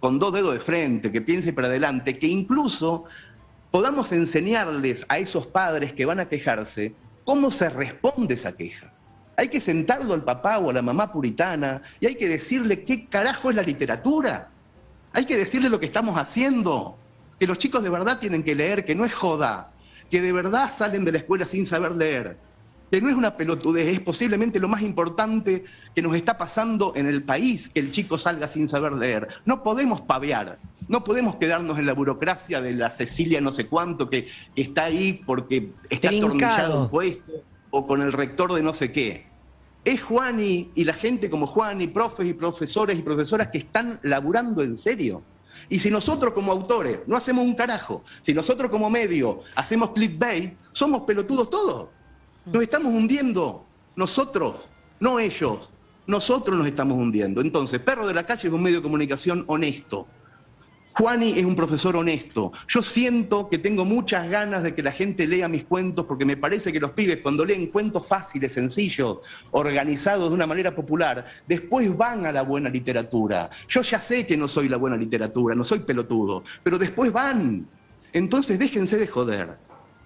con 0.00 0.18
dos 0.18 0.32
dedos 0.32 0.54
de 0.54 0.60
frente, 0.60 1.12
que 1.12 1.20
piense 1.20 1.52
para 1.52 1.68
adelante, 1.68 2.18
que 2.18 2.26
incluso 2.26 3.04
podamos 3.70 4.12
enseñarles 4.12 5.04
a 5.08 5.18
esos 5.18 5.46
padres 5.46 5.92
que 5.92 6.06
van 6.06 6.20
a 6.20 6.28
quejarse 6.28 6.94
cómo 7.24 7.50
se 7.50 7.68
responde 7.68 8.34
esa 8.34 8.52
queja. 8.52 8.89
Hay 9.40 9.48
que 9.48 9.58
sentarlo 9.58 10.12
al 10.12 10.22
papá 10.22 10.58
o 10.58 10.68
a 10.68 10.72
la 10.74 10.82
mamá 10.82 11.10
puritana 11.10 11.80
y 11.98 12.04
hay 12.04 12.14
que 12.14 12.28
decirle 12.28 12.84
qué 12.84 13.06
carajo 13.06 13.48
es 13.48 13.56
la 13.56 13.62
literatura. 13.62 14.50
Hay 15.14 15.24
que 15.24 15.34
decirle 15.34 15.70
lo 15.70 15.80
que 15.80 15.86
estamos 15.86 16.18
haciendo. 16.18 16.98
Que 17.38 17.46
los 17.46 17.56
chicos 17.56 17.82
de 17.82 17.88
verdad 17.88 18.20
tienen 18.20 18.42
que 18.42 18.54
leer, 18.54 18.84
que 18.84 18.94
no 18.94 19.06
es 19.06 19.14
joda. 19.14 19.72
Que 20.10 20.20
de 20.20 20.30
verdad 20.30 20.70
salen 20.70 21.06
de 21.06 21.12
la 21.12 21.18
escuela 21.18 21.46
sin 21.46 21.64
saber 21.64 21.92
leer. 21.92 22.36
Que 22.90 23.00
no 23.00 23.08
es 23.08 23.14
una 23.14 23.38
pelotudez, 23.38 23.88
es 23.88 24.00
posiblemente 24.00 24.60
lo 24.60 24.68
más 24.68 24.82
importante 24.82 25.64
que 25.94 26.02
nos 26.02 26.14
está 26.14 26.36
pasando 26.36 26.92
en 26.94 27.06
el 27.06 27.22
país, 27.22 27.70
que 27.72 27.80
el 27.80 27.92
chico 27.92 28.18
salga 28.18 28.46
sin 28.46 28.68
saber 28.68 28.92
leer. 28.92 29.26
No 29.46 29.62
podemos 29.62 30.02
pavear, 30.02 30.58
no 30.86 31.02
podemos 31.02 31.36
quedarnos 31.36 31.78
en 31.78 31.86
la 31.86 31.94
burocracia 31.94 32.60
de 32.60 32.74
la 32.74 32.90
Cecilia 32.90 33.40
no 33.40 33.52
sé 33.52 33.68
cuánto 33.68 34.10
que, 34.10 34.28
que 34.54 34.60
está 34.60 34.84
ahí 34.84 35.22
porque 35.24 35.72
está 35.88 36.08
Trincado. 36.08 36.26
atornillado 36.26 36.82
un 36.82 36.90
puesto 36.90 37.32
o 37.70 37.86
con 37.86 38.02
el 38.02 38.12
rector 38.12 38.52
de 38.52 38.62
no 38.62 38.74
sé 38.74 38.92
qué. 38.92 39.29
Es 39.84 40.02
Juani 40.02 40.70
y 40.74 40.84
la 40.84 40.92
gente 40.92 41.30
como 41.30 41.46
Juani, 41.46 41.86
profes 41.86 42.28
y 42.28 42.34
profesores 42.34 42.98
y 42.98 43.02
profesoras 43.02 43.48
que 43.48 43.58
están 43.58 43.98
laburando 44.02 44.62
en 44.62 44.76
serio. 44.76 45.22
Y 45.68 45.78
si 45.78 45.90
nosotros 45.90 46.32
como 46.32 46.52
autores 46.52 47.00
no 47.06 47.16
hacemos 47.16 47.44
un 47.44 47.54
carajo, 47.54 48.02
si 48.22 48.34
nosotros 48.34 48.70
como 48.70 48.90
medio 48.90 49.40
hacemos 49.54 49.90
clickbait, 49.90 50.54
somos 50.72 51.02
pelotudos 51.02 51.50
todos. 51.50 51.88
Nos 52.46 52.62
estamos 52.62 52.92
hundiendo. 52.92 53.64
Nosotros, 53.96 54.68
no 54.98 55.18
ellos. 55.18 55.70
Nosotros 56.06 56.56
nos 56.56 56.66
estamos 56.66 56.98
hundiendo. 56.98 57.40
Entonces, 57.40 57.80
Perro 57.80 58.06
de 58.06 58.14
la 58.14 58.24
Calle 58.24 58.48
es 58.48 58.54
un 58.54 58.62
medio 58.62 58.78
de 58.78 58.82
comunicación 58.82 59.44
honesto. 59.46 60.06
Juani 60.92 61.38
es 61.38 61.44
un 61.44 61.56
profesor 61.56 61.96
honesto. 61.96 62.52
Yo 62.68 62.82
siento 62.82 63.48
que 63.48 63.58
tengo 63.58 63.84
muchas 63.84 64.28
ganas 64.28 64.62
de 64.62 64.74
que 64.74 64.82
la 64.82 64.92
gente 64.92 65.26
lea 65.26 65.48
mis 65.48 65.64
cuentos 65.64 66.06
porque 66.06 66.24
me 66.24 66.36
parece 66.36 66.72
que 66.72 66.80
los 66.80 66.90
pibes 66.90 67.20
cuando 67.22 67.44
leen 67.44 67.68
cuentos 67.68 68.06
fáciles, 68.06 68.52
sencillos, 68.52 69.18
organizados 69.52 70.28
de 70.28 70.34
una 70.34 70.46
manera 70.46 70.74
popular, 70.74 71.24
después 71.46 71.96
van 71.96 72.26
a 72.26 72.32
la 72.32 72.42
buena 72.42 72.68
literatura. 72.68 73.50
Yo 73.68 73.82
ya 73.82 74.00
sé 74.00 74.26
que 74.26 74.36
no 74.36 74.48
soy 74.48 74.68
la 74.68 74.76
buena 74.76 74.96
literatura, 74.96 75.54
no 75.54 75.64
soy 75.64 75.80
pelotudo, 75.80 76.42
pero 76.62 76.78
después 76.78 77.12
van. 77.12 77.66
Entonces 78.12 78.58
déjense 78.58 78.98
de 78.98 79.06
joder. 79.06 79.58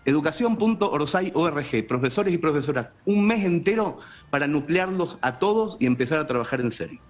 Educación.orosai.org, 0.05 1.87
profesores 1.89 2.35
y 2.35 2.39
profesoras, 2.39 2.95
un 3.07 3.27
mes 3.27 3.43
entero 3.45 3.99
para 4.29 4.47
nuclearlos 4.47 5.19
a 5.23 5.39
todos 5.39 5.79
y 5.81 5.87
empezar 5.87 6.21
a 6.21 6.27
trabajar 6.27 6.61
en 6.61 6.73
serio. 6.73 7.01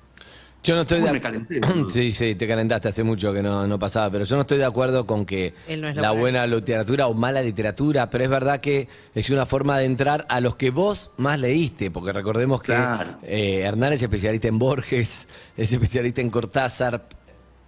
Yo 0.64 0.74
no 0.74 0.81
estoy 0.81 1.03
de 1.03 1.12
me 1.12 1.20
calenté. 1.20 1.61
Sí, 1.90 2.12
sí, 2.12 2.35
te 2.35 2.48
calentaste 2.48 2.88
hace 2.88 3.05
mucho 3.05 3.33
que 3.35 3.42
no, 3.42 3.66
no 3.66 3.79
pasaba, 3.79 4.11
pero 4.11 4.24
yo 4.24 4.35
no 4.37 4.40
estoy 4.42 4.57
de 4.59 4.64
acuerdo 4.64 5.07
con 5.07 5.27
que 5.27 5.53
no 5.68 5.92
la 5.92 6.03
la 6.03 6.11
buena 6.12 6.46
literatura 6.46 7.07
o 7.07 7.12
mala 7.14 7.42
literatura, 7.42 8.09
pero 8.09 8.24
es 8.24 8.31
verdad 8.31 8.61
que 8.61 8.88
es 9.14 9.29
una 9.31 9.44
forma 9.44 9.79
de 9.79 9.85
entrar 9.85 10.24
a 10.31 10.40
los 10.40 10.57
que 10.57 10.70
vos 10.70 11.11
más 11.18 11.38
leíste, 11.38 11.90
porque 11.90 12.12
recordemos 12.12 12.62
que 12.62 12.72
Claro. 12.72 13.18
eh, 13.22 13.61
Hernán 13.61 13.92
es 13.92 14.03
especialista 14.03 14.48
en 14.48 14.59
Borges, 14.59 15.27
es 15.57 15.72
especialista 15.72 16.20
en 16.22 16.31
Cortázar, 16.31 17.07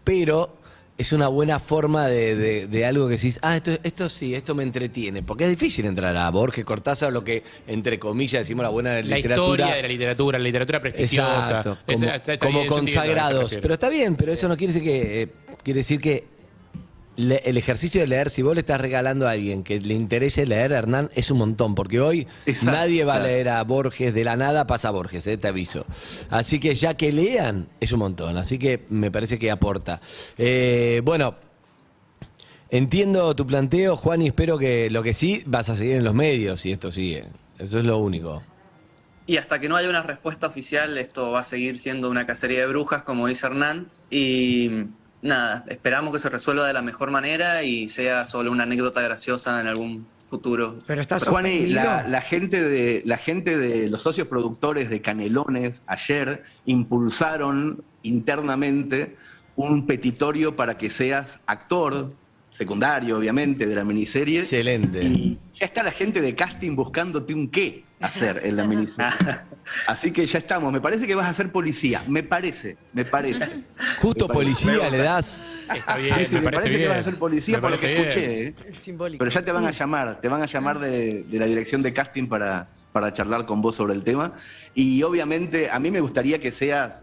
pero 0.03 0.57
es 0.99 1.13
una 1.13 1.29
buena 1.29 1.59
forma 1.59 2.07
de, 2.07 2.35
de- 2.37 2.67
de 2.69 2.87
algo 2.87 3.07
que 3.07 3.17
decís, 3.17 3.39
ah, 3.43 3.57
esto, 3.57 3.73
esto 3.83 4.09
sí, 4.09 4.35
esto 4.35 4.55
me 4.55 4.63
entretiene, 4.63 5.23
porque 5.23 5.45
es 5.45 5.51
difícil 5.51 5.85
entrar 5.85 6.17
a 6.17 6.31
Borges, 6.31 6.65
Cortázar, 6.65 7.13
lo 7.13 7.23
que 7.23 7.43
entre 7.67 7.99
comillas 7.99 8.43
decimos 8.43 8.63
la 8.63 8.71
buena 8.71 8.95
La 8.95 9.17
literatura. 9.17 9.65
historia 9.65 9.75
de 9.77 9.83
la 9.83 9.89
literatura, 9.89 10.39
la 10.39 10.45
literatura 10.45 10.81
prestigiosa. 10.81 11.39
Exacto, 11.47 11.79
como, 11.87 11.99
está- 12.09 12.33
está 12.33 12.49
consagrados. 12.67 13.59
Pero 13.61 13.75
está 13.75 13.89
bien, 13.91 14.17
pero 14.17 14.33
eso 14.33 14.49
no 14.49 14.57
quiere 14.57 14.73
decir 14.73 14.89
que. 14.89 15.23
eh, 15.23 15.29
quiere 15.63 15.79
decir 15.81 16.01
que 16.01 16.25
le- 17.17 17.43
el 17.45 17.57
ejercicio 17.57 18.01
de 18.01 18.07
leer, 18.07 18.31
si 18.31 18.43
vos 18.43 18.55
le 18.55 18.61
estás 18.61 18.81
regalando 18.81 19.27
a 19.27 19.33
alguien 19.33 19.63
que 19.65 19.81
le 19.81 19.95
interese 19.95 20.47
leer, 20.47 20.73
Hernán, 20.73 21.11
es 21.15 21.31
un 21.31 21.39
montón. 21.39 21.75
Porque 21.75 22.01
hoy 22.01 22.27
Exacto, 22.47 22.73
nadie 22.73 23.05
va 23.05 23.17
a 23.17 23.21
leer 23.21 23.49
a 23.49 23.63
Borges 23.65 24.13
de 24.15 24.25
la 24.25 24.37
nada, 24.37 24.67
pasa 24.67 24.89
a 24.89 24.91
Borges, 24.93 25.27
eh, 25.27 25.37
te 25.37 25.49
aviso. 25.49 25.87
Así 26.31 26.61
que 26.61 26.75
ya 26.75 26.95
que 26.97 27.13
lean, 27.13 27.69
es 27.81 27.93
un 27.93 27.99
montón. 28.01 28.37
Así 28.37 28.59
que 28.59 28.85
me 28.89 29.11
parece 29.11 29.39
que 29.39 29.51
aporta. 29.51 30.01
Eh, 30.39 31.01
bueno. 31.05 31.35
Entiendo 32.69 33.35
tu 33.37 33.47
planteo, 33.47 33.97
Juan, 33.97 34.23
y 34.23 34.27
espero 34.27 34.59
que 34.59 34.91
lo 34.91 35.03
que 35.05 35.13
sí 35.13 35.43
vas 35.47 35.69
a 35.69 35.77
seguir 35.77 35.97
en 35.97 36.05
los 36.05 36.15
medios 36.15 36.67
y 36.67 36.73
esto 36.73 36.91
sigue. 36.91 37.27
Eso 37.61 37.79
es 37.79 37.85
lo 37.87 37.99
único. 37.99 38.43
Y 39.25 39.37
hasta 39.37 39.61
que 39.61 39.69
no 39.69 39.77
haya 39.77 39.89
una 39.89 40.03
respuesta 40.03 40.49
oficial, 40.49 40.99
esto 40.99 41.31
va 41.31 41.41
a 41.41 41.45
seguir 41.45 41.79
siendo 41.79 42.11
una 42.11 42.27
cacería 42.27 42.59
de 42.61 42.67
brujas, 42.67 43.05
como 43.05 43.29
dice 43.29 43.47
Hernán. 43.47 43.89
Y 44.11 44.71
nada, 45.27 45.65
esperamos 45.69 46.12
que 46.12 46.19
se 46.19 46.29
resuelva 46.29 46.67
de 46.67 46.73
la 46.73 46.83
mejor 46.83 47.11
manera 47.11 47.62
y 47.62 47.89
sea 47.89 48.25
solo 48.25 48.51
una 48.51 48.65
anécdota 48.65 49.01
graciosa 49.01 49.61
en 49.61 49.67
algún 49.67 50.07
futuro. 50.27 50.81
Pero 50.87 51.01
está 51.01 51.19
suspendido. 51.19 51.75
la, 51.75 52.07
la 52.07 52.21
gente 52.21 52.62
de, 52.62 53.03
la 53.05 53.17
gente 53.17 53.57
de 53.57 53.89
los 53.89 54.03
socios 54.03 54.29
productores 54.29 54.91
de 54.91 55.01
Canelones 55.01 55.83
ayer 55.87 56.43
impulsaron 56.65 57.83
internamente 58.03 59.17
un 59.57 59.87
petitorio 59.87 60.55
para 60.55 60.77
que 60.77 60.91
seas 60.91 61.41
actor, 61.47 62.12
secundario 62.51 63.17
obviamente, 63.17 63.67
de 63.67 63.75
la 63.75 63.85
miniserie. 63.85 64.41
Excelente. 64.41 65.03
Y 65.03 65.39
ya 65.59 65.67
está 65.67 65.83
la 65.83 65.93
gente 65.93 66.21
de 66.21 66.35
casting 66.35 66.77
buscándote 66.77 67.35
un 67.35 67.49
qué. 67.49 67.86
Hacer 68.01 68.43
en 68.45 68.57
la 68.57 68.65
miniserie. 68.65 69.11
Así 69.87 70.11
que 70.11 70.27
ya 70.27 70.39
estamos. 70.39 70.73
Me 70.73 70.81
parece 70.81 71.07
que 71.07 71.15
vas 71.15 71.29
a 71.29 71.35
ser 71.35 71.51
policía. 71.51 72.03
Me 72.09 72.23
parece, 72.23 72.77
me 72.93 73.05
parece. 73.05 73.61
Justo 74.01 74.29
Me 74.29 74.35
parece. 74.35 74.65
policía 74.67 74.91
le 74.91 74.99
das. 74.99 75.43
Está 75.75 75.97
bien, 75.97 76.15
Sí, 76.19 76.27
sí, 76.27 76.35
me, 76.37 76.41
me 76.43 76.45
parece, 76.45 76.61
parece 76.63 76.71
que 76.71 76.77
bien. 76.77 76.89
vas 76.91 76.99
a 76.99 77.03
ser 77.05 77.19
policía 77.19 77.57
Me 77.57 77.61
por 77.63 77.71
lo 77.73 77.79
que 77.79 77.87
bien. 77.87 77.99
escuché. 78.09 78.47
¿eh? 78.49 78.55
Simbólico. 78.79 79.19
Pero 79.19 79.31
ya 79.31 79.45
te 79.45 79.53
van 79.53 79.65
a 79.65 79.71
llamar, 79.71 80.21
te 80.21 80.29
van 80.29 80.43
a 80.43 80.47
llamar 80.47 80.79
de, 80.79 81.25
de 81.25 81.39
la 81.39 81.47
dirección 81.47 81.83
de 81.83 81.93
casting 81.93 82.27
para, 82.29 82.69
para 82.93 83.13
charlar 83.13 83.47
con 83.47 83.63
vos 83.63 83.75
sobre 83.77 83.95
el 83.95 84.05
tema. 84.05 84.35
Y 84.75 85.03
obviamente 85.03 85.71
a 85.71 85.79
mí 85.79 85.91
me 85.91 86.01
gustaría 86.01 86.39
que 86.39 86.53
seas, 86.53 87.03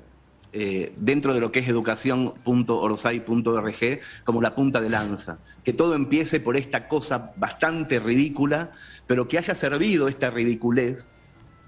eh, 0.53 0.93
dentro 0.97 1.33
de 1.33 1.39
lo 1.39 1.51
que 1.51 1.59
es 1.59 1.67
educación.orsay.org, 1.67 3.99
como 4.23 4.41
la 4.41 4.55
punta 4.55 4.81
de 4.81 4.89
lanza. 4.89 5.37
Que 5.63 5.73
todo 5.73 5.95
empiece 5.95 6.39
por 6.39 6.57
esta 6.57 6.87
cosa 6.87 7.33
bastante 7.35 7.99
ridícula, 7.99 8.71
pero 9.07 9.27
que 9.27 9.39
haya 9.39 9.55
servido 9.55 10.07
esta 10.07 10.29
ridiculez 10.29 11.07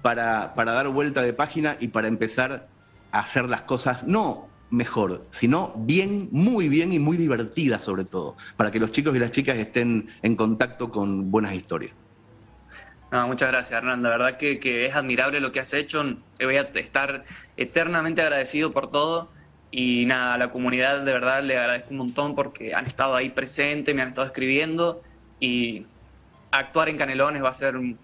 para, 0.01 0.53
para 0.53 0.73
dar 0.73 0.89
vuelta 0.89 1.23
de 1.23 1.33
página 1.33 1.77
y 1.79 1.87
para 1.87 2.07
empezar 2.07 2.67
a 3.11 3.19
hacer 3.19 3.49
las 3.49 3.63
cosas 3.63 4.03
no 4.03 4.47
mejor, 4.69 5.25
sino 5.31 5.73
bien, 5.77 6.29
muy 6.31 6.69
bien 6.69 6.93
y 6.93 6.99
muy 6.99 7.17
divertidas 7.17 7.83
sobre 7.83 8.05
todo, 8.05 8.35
para 8.57 8.71
que 8.71 8.79
los 8.79 8.91
chicos 8.91 9.15
y 9.15 9.19
las 9.19 9.31
chicas 9.31 9.57
estén 9.57 10.07
en 10.21 10.35
contacto 10.35 10.91
con 10.91 11.31
buenas 11.31 11.55
historias. 11.55 11.93
No, 13.11 13.27
muchas 13.27 13.49
gracias, 13.49 13.77
Hernán. 13.77 14.03
La 14.03 14.09
verdad 14.09 14.37
que, 14.37 14.59
que 14.59 14.85
es 14.85 14.95
admirable 14.95 15.39
lo 15.39 15.51
que 15.51 15.59
has 15.59 15.73
hecho. 15.73 16.03
Voy 16.41 16.57
a 16.57 16.61
estar 16.61 17.23
eternamente 17.57 18.21
agradecido 18.21 18.71
por 18.71 18.91
todo. 18.91 19.29
Y 19.71 20.05
nada, 20.05 20.35
a 20.35 20.37
la 20.37 20.51
comunidad 20.51 21.01
de 21.01 21.11
verdad 21.11 21.43
le 21.43 21.57
agradezco 21.57 21.91
un 21.91 21.97
montón 21.97 22.35
porque 22.35 22.73
han 22.73 22.85
estado 22.85 23.15
ahí 23.15 23.29
presentes, 23.29 23.93
me 23.93 24.01
han 24.01 24.09
estado 24.09 24.27
escribiendo. 24.27 25.01
Y 25.39 25.85
actuar 26.51 26.89
en 26.89 26.97
Canelones 26.97 27.43
va 27.43 27.49
a 27.49 27.53
ser 27.53 27.75
un, 27.75 27.97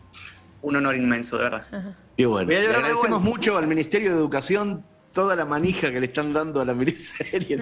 un 0.62 0.76
honor 0.76 0.96
inmenso, 0.96 1.38
de 1.38 1.44
verdad. 1.44 1.96
Y 2.18 2.26
bueno, 2.26 2.50
le 2.50 2.68
agradecemos 2.68 3.22
mucho 3.22 3.58
al 3.58 3.68
Ministerio 3.68 4.12
de 4.12 4.18
Educación 4.18 4.84
toda 5.14 5.36
la 5.36 5.46
manija 5.46 5.92
que 5.92 6.00
le 6.00 6.08
están 6.08 6.34
dando 6.34 6.62
a 6.62 6.66
la 6.66 6.74
miniserie. 6.74 7.60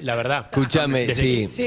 La 0.00 0.16
verdad. 0.16 0.48
Escúchame, 0.50 1.14
sí. 1.14 1.46
Sí. 1.46 1.66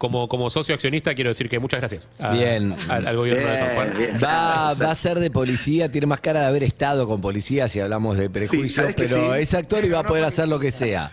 Como, 0.00 0.28
como 0.28 0.48
socio 0.48 0.74
accionista 0.74 1.14
quiero 1.14 1.28
decir 1.28 1.50
que 1.50 1.58
muchas 1.58 1.78
gracias 1.80 2.08
a- 2.18 2.32
Bien. 2.32 2.74
al, 2.88 3.06
al 3.06 3.16
gobierno 3.18 3.46
de 3.46 3.58
San 3.58 3.74
Juan. 3.74 3.90
Bien, 3.98 4.10
bien. 4.12 4.24
Va, 4.24 4.72
va 4.72 4.90
a 4.90 4.94
ser 4.94 5.20
de 5.20 5.30
policía, 5.30 5.92
tiene 5.92 6.06
más 6.06 6.20
cara 6.20 6.40
de 6.40 6.46
haber 6.46 6.62
estado 6.64 7.06
con 7.06 7.20
policía 7.20 7.68
si 7.68 7.80
hablamos 7.80 8.16
de 8.16 8.30
prejuicios, 8.30 8.72
¿sabes 8.72 8.94
que 8.94 9.02
pero 9.04 9.34
sí? 9.34 9.40
es 9.42 9.52
actor 9.52 9.84
y 9.84 9.90
va 9.90 9.98
a 9.98 10.04
poder 10.04 10.24
hacer 10.24 10.48
lo 10.48 10.58
que 10.58 10.70
sea. 10.70 11.12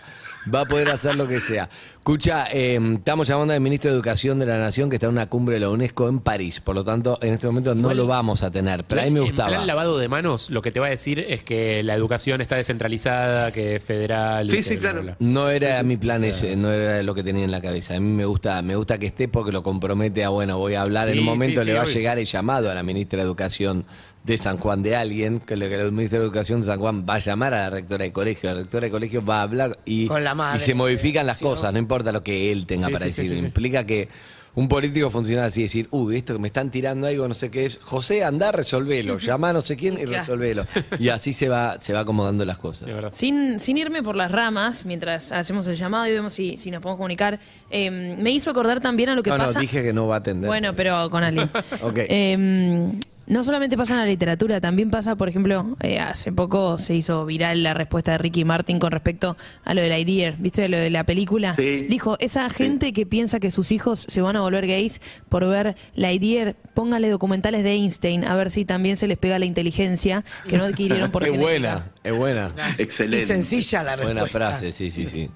Va 0.52 0.62
a 0.62 0.64
poder 0.64 0.90
hacer 0.90 1.14
lo 1.16 1.28
que 1.28 1.40
sea. 1.40 1.68
Escucha, 1.92 2.46
eh, 2.50 2.78
estamos 2.94 3.28
llamando 3.28 3.52
al 3.52 3.60
ministro 3.60 3.90
de 3.90 3.96
Educación 3.96 4.38
de 4.38 4.46
la 4.46 4.58
Nación 4.58 4.88
que 4.88 4.96
está 4.96 5.06
en 5.06 5.12
una 5.12 5.26
cumbre 5.26 5.54
de 5.56 5.60
la 5.60 5.68
UNESCO 5.68 6.08
en 6.08 6.20
París. 6.20 6.60
Por 6.60 6.74
lo 6.74 6.84
tanto, 6.84 7.18
en 7.20 7.34
este 7.34 7.46
momento 7.46 7.74
no 7.74 7.92
lo 7.92 8.06
vamos 8.06 8.42
a 8.42 8.50
tener. 8.50 8.84
Pero 8.84 9.02
a 9.02 9.04
mí 9.04 9.10
me 9.10 9.18
En 9.20 9.26
gustaba. 9.26 9.48
plan 9.50 9.66
lavado 9.66 9.98
de 9.98 10.08
manos, 10.08 10.48
lo 10.50 10.62
que 10.62 10.72
te 10.72 10.80
va 10.80 10.86
a 10.86 10.90
decir 10.90 11.18
es 11.18 11.42
que 11.42 11.82
la 11.82 11.94
educación 11.94 12.40
está 12.40 12.56
descentralizada, 12.56 13.52
que 13.52 13.76
es 13.76 13.82
federal. 13.82 14.48
Sí, 14.50 14.62
sí, 14.62 14.76
bla, 14.76 14.80
claro. 14.90 15.02
bla, 15.02 15.16
bla. 15.18 15.28
No 15.28 15.50
era 15.50 15.82
mi 15.82 15.96
plan 15.98 16.24
ese, 16.24 16.56
no 16.56 16.72
era 16.72 17.02
lo 17.02 17.14
que 17.14 17.22
tenía 17.22 17.44
en 17.44 17.50
la 17.50 17.60
cabeza. 17.60 17.96
A 17.96 18.00
mí 18.00 18.08
me 18.08 18.24
gusta, 18.24 18.62
me 18.62 18.74
gusta 18.76 18.96
que 18.98 19.06
esté 19.06 19.28
porque 19.28 19.52
lo 19.52 19.62
compromete 19.62 20.24
a, 20.24 20.30
bueno, 20.30 20.56
voy 20.56 20.74
a 20.74 20.82
hablar. 20.82 21.08
en 21.10 21.18
un 21.18 21.24
momento 21.24 21.60
sí, 21.60 21.66
le 21.66 21.74
va 21.74 21.82
a 21.82 21.86
llegar 21.86 22.18
el 22.18 22.24
llamado 22.26 22.70
a 22.70 22.74
la 22.74 22.82
ministra 22.82 23.18
de 23.18 23.24
Educación 23.24 23.84
de 24.28 24.38
San 24.38 24.58
Juan 24.58 24.82
de 24.82 24.94
alguien, 24.94 25.40
que 25.40 25.54
el 25.54 25.90
ministro 25.92 26.18
de 26.20 26.24
Educación 26.26 26.60
de 26.60 26.66
San 26.66 26.78
Juan 26.78 27.04
va 27.08 27.14
a 27.14 27.18
llamar 27.18 27.54
a 27.54 27.62
la 27.62 27.70
rectora 27.70 28.04
de 28.04 28.12
colegio. 28.12 28.50
La 28.52 28.56
rectora 28.60 28.84
de 28.86 28.90
colegio 28.90 29.24
va 29.24 29.40
a 29.40 29.42
hablar 29.42 29.78
y, 29.84 30.06
Con 30.06 30.22
la 30.22 30.34
madre. 30.34 30.58
y 30.58 30.60
se 30.60 30.74
modifican 30.74 31.26
las 31.26 31.40
cosas, 31.40 31.72
no 31.72 31.78
importa 31.78 32.12
lo 32.12 32.22
que 32.22 32.52
él 32.52 32.66
tenga 32.66 32.86
Sí, 32.86 32.92
para 32.92 33.04
sí, 33.06 33.22
decir. 33.22 33.26
sí, 33.26 33.38
sí. 33.40 33.44
Implica 33.46 33.84
que 33.84 34.08
un 34.54 34.68
político 34.68 35.08
funciona 35.08 35.44
así, 35.44 35.62
decir, 35.62 35.86
uy, 35.92 36.16
esto 36.16 36.32
que 36.34 36.40
me 36.40 36.48
están 36.48 36.70
tirando 36.70 37.06
algo, 37.06 37.28
no 37.28 37.34
sé 37.34 37.48
qué 37.50 37.64
es. 37.64 37.78
José, 37.80 38.24
anda, 38.24 38.50
resolvelo. 38.52 39.16
Llama 39.20 39.50
a 39.50 39.52
no 39.52 39.60
sé 39.62 39.76
quién 39.76 39.98
y 39.98 40.04
resolvelo. 40.04 40.66
Y 40.98 41.10
así 41.10 41.32
se 41.32 41.48
va, 41.48 41.80
se 41.80 41.92
va 41.92 42.00
acomodando 42.00 42.44
las 42.44 42.58
cosas. 42.58 42.90
Sin, 43.12 43.60
sin 43.60 43.78
irme 43.78 44.02
por 44.02 44.16
las 44.16 44.32
ramas, 44.32 44.84
mientras 44.84 45.32
hacemos 45.32 45.66
el 45.68 45.76
llamado 45.76 46.06
y 46.08 46.12
vemos 46.12 46.32
si, 46.34 46.56
si 46.58 46.70
nos 46.70 46.82
podemos 46.82 46.98
comunicar, 46.98 47.38
eh, 47.70 47.90
me 47.90 48.30
hizo 48.32 48.50
acordar 48.50 48.80
también 48.80 49.10
a 49.10 49.14
lo 49.14 49.22
que 49.22 49.30
No, 49.30 49.36
pasa. 49.38 49.52
no, 49.54 49.60
dije 49.60 49.82
que 49.82 49.92
no 49.92 50.06
va 50.08 50.16
a 50.16 50.18
atender. 50.18 50.48
Bueno, 50.48 50.74
pero 50.74 51.08
con 51.08 51.22
alguien. 51.24 51.48
Ok. 51.82 51.98
Eh, 52.08 52.92
no 53.28 53.44
solamente 53.44 53.76
pasa 53.76 53.94
en 53.94 54.00
la 54.00 54.06
literatura, 54.06 54.60
también 54.60 54.90
pasa, 54.90 55.14
por 55.16 55.28
ejemplo, 55.28 55.76
eh, 55.80 55.98
hace 56.00 56.32
poco 56.32 56.78
se 56.78 56.94
hizo 56.96 57.24
viral 57.26 57.62
la 57.62 57.74
respuesta 57.74 58.12
de 58.12 58.18
Ricky 58.18 58.44
Martin 58.44 58.78
con 58.78 58.90
respecto 58.90 59.36
a 59.64 59.74
lo 59.74 59.82
de 59.82 59.88
la 59.88 59.98
Idea, 59.98 60.34
¿viste? 60.38 60.68
Lo 60.68 60.78
de 60.78 60.90
la 60.90 61.04
película. 61.04 61.54
Sí. 61.54 61.86
Dijo, 61.88 62.16
esa 62.20 62.48
gente 62.50 62.92
que 62.92 63.06
piensa 63.06 63.38
que 63.38 63.50
sus 63.50 63.70
hijos 63.70 64.00
se 64.08 64.20
van 64.22 64.36
a 64.36 64.40
volver 64.40 64.66
gays 64.66 65.00
por 65.28 65.46
ver 65.46 65.76
la 65.94 66.12
Idea, 66.12 66.54
póngale 66.74 67.10
documentales 67.10 67.62
de 67.64 67.72
Einstein, 67.72 68.24
a 68.24 68.34
ver 68.34 68.50
si 68.50 68.64
también 68.64 68.96
se 68.96 69.06
les 69.06 69.18
pega 69.18 69.38
la 69.38 69.44
inteligencia 69.44 70.24
que 70.48 70.56
no 70.58 70.64
adquirieron 70.64 71.10
por 71.10 71.22
Es 71.22 71.30
genética. 71.30 71.50
buena, 71.50 71.90
es 72.02 72.16
buena. 72.16 72.50
Excelente. 72.78 73.18
Es 73.18 73.28
sencilla 73.28 73.82
la 73.82 73.96
respuesta. 73.96 74.20
Buena 74.22 74.32
frase, 74.32 74.72
sí, 74.72 74.90
sí, 74.90 75.06
sí. 75.06 75.30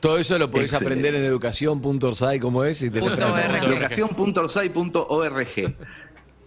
Todo 0.00 0.18
eso 0.18 0.38
lo 0.38 0.48
podés 0.48 0.66
Excelente. 0.72 0.86
aprender 0.94 1.14
en 1.16 1.24
educación.orsay, 1.24 2.38
como 2.38 2.62
es, 2.64 2.82
y 2.82 2.90
te. 2.90 3.00
Educación.orsay.org. 3.00 5.74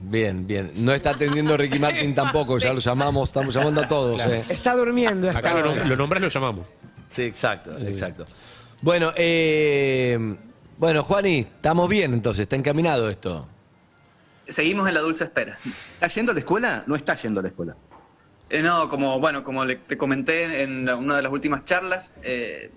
Bien, 0.04 0.46
bien. 0.48 0.72
No 0.76 0.94
está 0.94 1.12
atendiendo 1.12 1.56
Ricky 1.56 1.78
Martin 1.80 2.16
tampoco, 2.16 2.58
ya 2.58 2.74
lo 2.74 2.80
llamamos, 2.80 3.30
estamos 3.30 3.54
llamando 3.54 3.82
a 3.82 3.88
todos, 3.88 4.26
eh. 4.26 4.44
Está 4.50 4.76
durmiendo 4.76 5.28
esta 5.28 5.40
Acá 5.40 5.54
lo, 5.62 5.76
lo 5.76 5.96
nombras, 5.96 6.22
lo 6.22 6.28
llamamos. 6.30 6.68
Sí, 7.08 7.24
exacto, 7.24 7.78
exacto. 7.78 8.26
Bueno, 8.82 9.12
eh, 9.16 10.38
bueno, 10.78 11.04
Juani, 11.04 11.40
estamos 11.40 11.88
bien 11.88 12.14
entonces, 12.14 12.44
está 12.44 12.56
encaminado 12.56 13.10
esto. 13.10 13.48
Seguimos 14.48 14.88
en 14.88 14.96
la 14.96 15.02
dulce 15.02 15.26
espera. 15.26 15.58
¿Está 15.94 16.08
yendo 16.08 16.32
a 16.32 16.34
la 16.34 16.40
escuela? 16.40 16.84
No 16.88 16.96
está 16.96 17.16
yendo 17.16 17.40
a 17.40 17.44
la 17.44 17.50
escuela. 17.50 17.78
Eh, 18.50 18.62
no, 18.62 18.90
como 18.90 19.20
bueno, 19.20 19.44
como 19.44 19.64
le- 19.66 19.76
te 19.78 19.98
comenté 19.98 20.64
en 20.64 20.86
la- 20.86 20.96
una 20.96 21.16
de 21.16 21.22
las 21.22 21.32
últimas 21.32 21.64
charlas, 21.64 22.14
eh, 22.24 22.72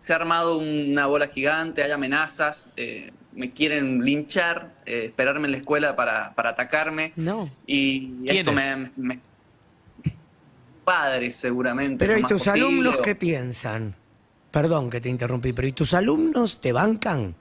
se 0.00 0.12
ha 0.12 0.16
armado 0.16 0.58
una 0.58 1.06
bola 1.06 1.28
gigante, 1.28 1.82
hay 1.82 1.92
amenazas, 1.92 2.68
eh, 2.76 3.12
me 3.38 3.52
quieren 3.52 4.04
linchar, 4.04 4.74
eh, 4.84 5.04
esperarme 5.06 5.46
en 5.46 5.52
la 5.52 5.58
escuela 5.58 5.94
para, 5.96 6.34
para 6.34 6.50
atacarme. 6.50 7.12
No. 7.16 7.48
Y 7.66 8.10
esto 8.26 8.52
me, 8.52 8.90
me- 8.96 9.18
Padres, 10.84 11.36
seguramente. 11.36 12.04
Pero 12.04 12.18
¿y 12.18 12.22
tus 12.22 12.42
posible, 12.44 12.60
alumnos 12.66 12.98
qué 12.98 13.14
piensan? 13.14 13.94
Perdón 14.50 14.88
que 14.90 15.00
te 15.00 15.08
interrumpí, 15.08 15.52
pero 15.52 15.68
¿y 15.68 15.72
tus 15.72 15.92
alumnos 15.94 16.60
te 16.60 16.72
bancan? 16.72 17.34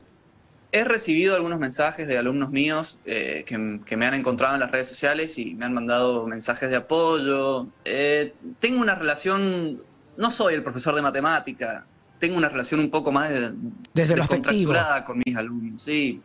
He 0.73 0.83
recibido 0.83 1.33
algunos 1.33 1.57
mensajes 1.59 2.07
de 2.07 2.17
alumnos 2.17 2.49
míos 2.51 2.99
eh, 3.05 3.43
que, 3.47 3.79
que 3.85 3.95
me 3.95 4.05
han 4.05 4.13
encontrado 4.15 4.53
en 4.53 4.59
las 4.59 4.69
redes 4.69 4.89
sociales 4.89 5.37
y 5.39 5.55
me 5.55 5.65
han 5.65 5.73
mandado 5.73 6.27
mensajes 6.27 6.69
de 6.69 6.75
apoyo. 6.75 7.67
Eh, 7.85 8.33
tengo 8.59 8.81
una 8.81 8.93
relación, 8.95 9.81
no 10.17 10.29
soy 10.29 10.53
el 10.53 10.63
profesor 10.63 10.93
de 10.93 11.01
matemática, 11.01 11.85
tengo 12.19 12.37
una 12.37 12.49
relación 12.49 12.79
un 12.79 12.89
poco 12.89 13.11
más 13.11 13.29
de, 13.29 13.53
Desde 13.93 14.15
descontracturada 14.15 15.03
con 15.03 15.21
mis 15.25 15.35
alumnos, 15.35 15.81
sí. 15.81 16.21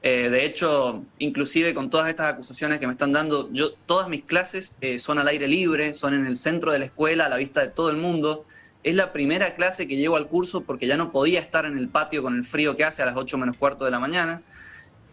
Eh, 0.00 0.28
de 0.30 0.44
hecho, 0.44 1.04
inclusive 1.18 1.74
con 1.74 1.90
todas 1.90 2.08
estas 2.08 2.34
acusaciones 2.34 2.78
que 2.78 2.86
me 2.86 2.92
están 2.92 3.12
dando, 3.12 3.50
yo 3.52 3.72
todas 3.86 4.08
mis 4.08 4.22
clases 4.22 4.76
eh, 4.80 4.98
son 4.98 5.18
al 5.18 5.26
aire 5.26 5.48
libre, 5.48 5.92
son 5.92 6.14
en 6.14 6.26
el 6.26 6.36
centro 6.36 6.70
de 6.70 6.78
la 6.78 6.84
escuela, 6.84 7.26
a 7.26 7.28
la 7.28 7.36
vista 7.36 7.60
de 7.60 7.68
todo 7.68 7.90
el 7.90 7.96
mundo. 7.96 8.44
Es 8.84 8.94
la 8.94 9.12
primera 9.12 9.56
clase 9.56 9.88
que 9.88 9.96
llevo 9.96 10.16
al 10.16 10.28
curso 10.28 10.62
porque 10.62 10.86
ya 10.86 10.96
no 10.96 11.10
podía 11.10 11.40
estar 11.40 11.66
en 11.66 11.76
el 11.76 11.88
patio 11.88 12.22
con 12.22 12.36
el 12.36 12.44
frío 12.44 12.76
que 12.76 12.84
hace 12.84 13.02
a 13.02 13.06
las 13.06 13.16
8 13.16 13.38
menos 13.38 13.56
cuarto 13.56 13.84
de 13.84 13.90
la 13.90 13.98
mañana. 13.98 14.42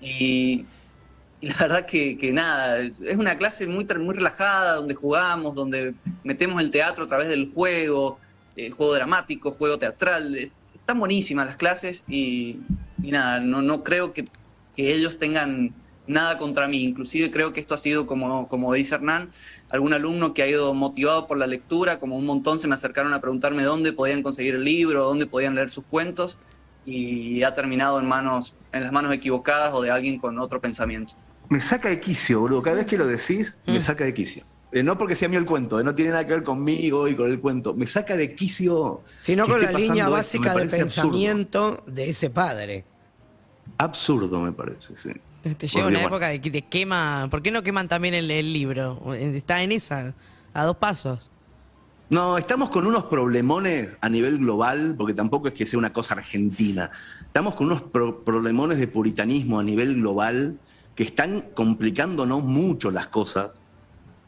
Y, 0.01 0.65
y 1.41 1.49
la 1.49 1.55
verdad 1.59 1.85
que, 1.87 2.15
que 2.15 2.31
nada, 2.31 2.79
es, 2.79 3.01
es 3.01 3.17
una 3.17 3.37
clase 3.37 3.65
muy, 3.65 3.85
muy 3.99 4.13
relajada, 4.13 4.75
donde 4.75 4.93
jugamos, 4.93 5.55
donde 5.55 5.95
metemos 6.23 6.61
el 6.61 6.69
teatro 6.69 7.05
a 7.05 7.07
través 7.07 7.27
del 7.27 7.49
juego, 7.51 8.19
eh, 8.55 8.69
juego 8.71 8.93
dramático, 8.93 9.51
juego 9.51 9.77
teatral. 9.77 10.35
Eh, 10.35 10.51
Están 10.75 10.99
buenísimas 10.99 11.45
las 11.47 11.55
clases 11.57 12.03
y, 12.07 12.59
y 13.01 13.11
nada, 13.11 13.39
no, 13.39 13.61
no 13.61 13.83
creo 13.83 14.13
que, 14.13 14.25
que 14.75 14.93
ellos 14.93 15.17
tengan 15.17 15.73
nada 16.07 16.37
contra 16.37 16.67
mí. 16.67 16.83
Inclusive 16.83 17.31
creo 17.31 17.51
que 17.53 17.59
esto 17.59 17.73
ha 17.73 17.77
sido, 17.79 18.05
como, 18.05 18.47
como 18.47 18.71
dice 18.73 18.93
Hernán, 18.93 19.29
algún 19.69 19.93
alumno 19.93 20.35
que 20.35 20.43
ha 20.43 20.47
ido 20.47 20.73
motivado 20.75 21.25
por 21.25 21.37
la 21.39 21.47
lectura, 21.47 21.97
como 21.97 22.15
un 22.15 22.25
montón 22.25 22.59
se 22.59 22.67
me 22.67 22.75
acercaron 22.75 23.13
a 23.13 23.21
preguntarme 23.21 23.63
dónde 23.63 23.91
podían 23.93 24.21
conseguir 24.21 24.53
el 24.55 24.63
libro, 24.63 25.03
dónde 25.05 25.25
podían 25.25 25.55
leer 25.55 25.71
sus 25.71 25.83
cuentos 25.85 26.37
y 26.85 27.41
ha 27.41 27.55
terminado 27.55 27.99
en 27.99 28.05
manos, 28.07 28.55
en 28.71 28.83
las 28.83 28.91
manos 28.91 29.11
equivocadas 29.11 29.73
o 29.73 29.81
de 29.81 29.89
alguien 29.89 30.19
con 30.19 30.37
otro 30.37 30.61
pensamiento. 30.61 31.15
Me 31.49 31.59
saca 31.59 31.89
de 31.89 31.99
quicio, 31.99 32.41
boludo. 32.41 32.61
Cada 32.61 32.75
vez 32.75 32.85
que 32.85 32.97
lo 32.97 33.07
decís, 33.07 33.55
me 33.65 33.81
saca 33.81 34.03
de 34.03 34.13
quicio. 34.13 34.43
No 34.83 34.97
porque 34.97 35.15
sea 35.15 35.29
mío 35.29 35.39
el 35.39 35.45
cuento, 35.45 35.81
no 35.81 35.95
tiene 35.95 36.11
nada 36.11 36.25
que 36.25 36.33
ver 36.33 36.43
conmigo 36.43 37.07
y 37.07 37.15
con 37.15 37.29
el 37.31 37.39
cuento. 37.39 37.73
Me 37.73 37.87
saca 37.87 38.15
de 38.15 38.35
quicio. 38.35 39.01
Sino 39.17 39.45
que 39.45 39.51
con 39.53 39.61
la 39.63 39.71
línea 39.71 40.09
básica 40.09 40.53
de 40.53 40.63
absurdo. 40.63 40.77
pensamiento 40.77 41.83
de 41.87 42.09
ese 42.09 42.29
padre. 42.29 42.83
Absurdo, 43.77 44.41
me 44.41 44.51
parece, 44.51 44.95
sí. 44.95 45.09
Te 45.57 45.67
llega 45.67 45.87
una 45.87 46.03
época 46.03 46.27
de, 46.29 46.39
de 46.39 46.61
quema. 46.63 47.27
¿Por 47.29 47.41
qué 47.41 47.51
no 47.51 47.61
queman 47.63 47.87
también 47.87 48.13
el, 48.15 48.29
el 48.31 48.51
libro? 48.51 49.13
Está 49.13 49.61
en 49.61 49.71
esa, 49.71 50.13
a 50.53 50.63
dos 50.63 50.77
pasos. 50.77 51.31
No, 52.09 52.37
estamos 52.37 52.69
con 52.69 52.85
unos 52.85 53.05
problemones 53.05 53.89
a 54.01 54.09
nivel 54.09 54.37
global, 54.39 54.95
porque 54.97 55.13
tampoco 55.13 55.47
es 55.47 55.53
que 55.53 55.65
sea 55.65 55.79
una 55.79 55.93
cosa 55.93 56.15
argentina. 56.15 56.91
Estamos 57.21 57.55
con 57.55 57.67
unos 57.67 57.81
pro- 57.81 58.23
problemones 58.23 58.77
de 58.77 58.87
puritanismo 58.87 59.59
a 59.59 59.63
nivel 59.63 59.95
global 59.95 60.59
que 60.95 61.03
están 61.03 61.41
complicándonos 61.53 62.43
mucho 62.43 62.91
las 62.91 63.07
cosas 63.07 63.51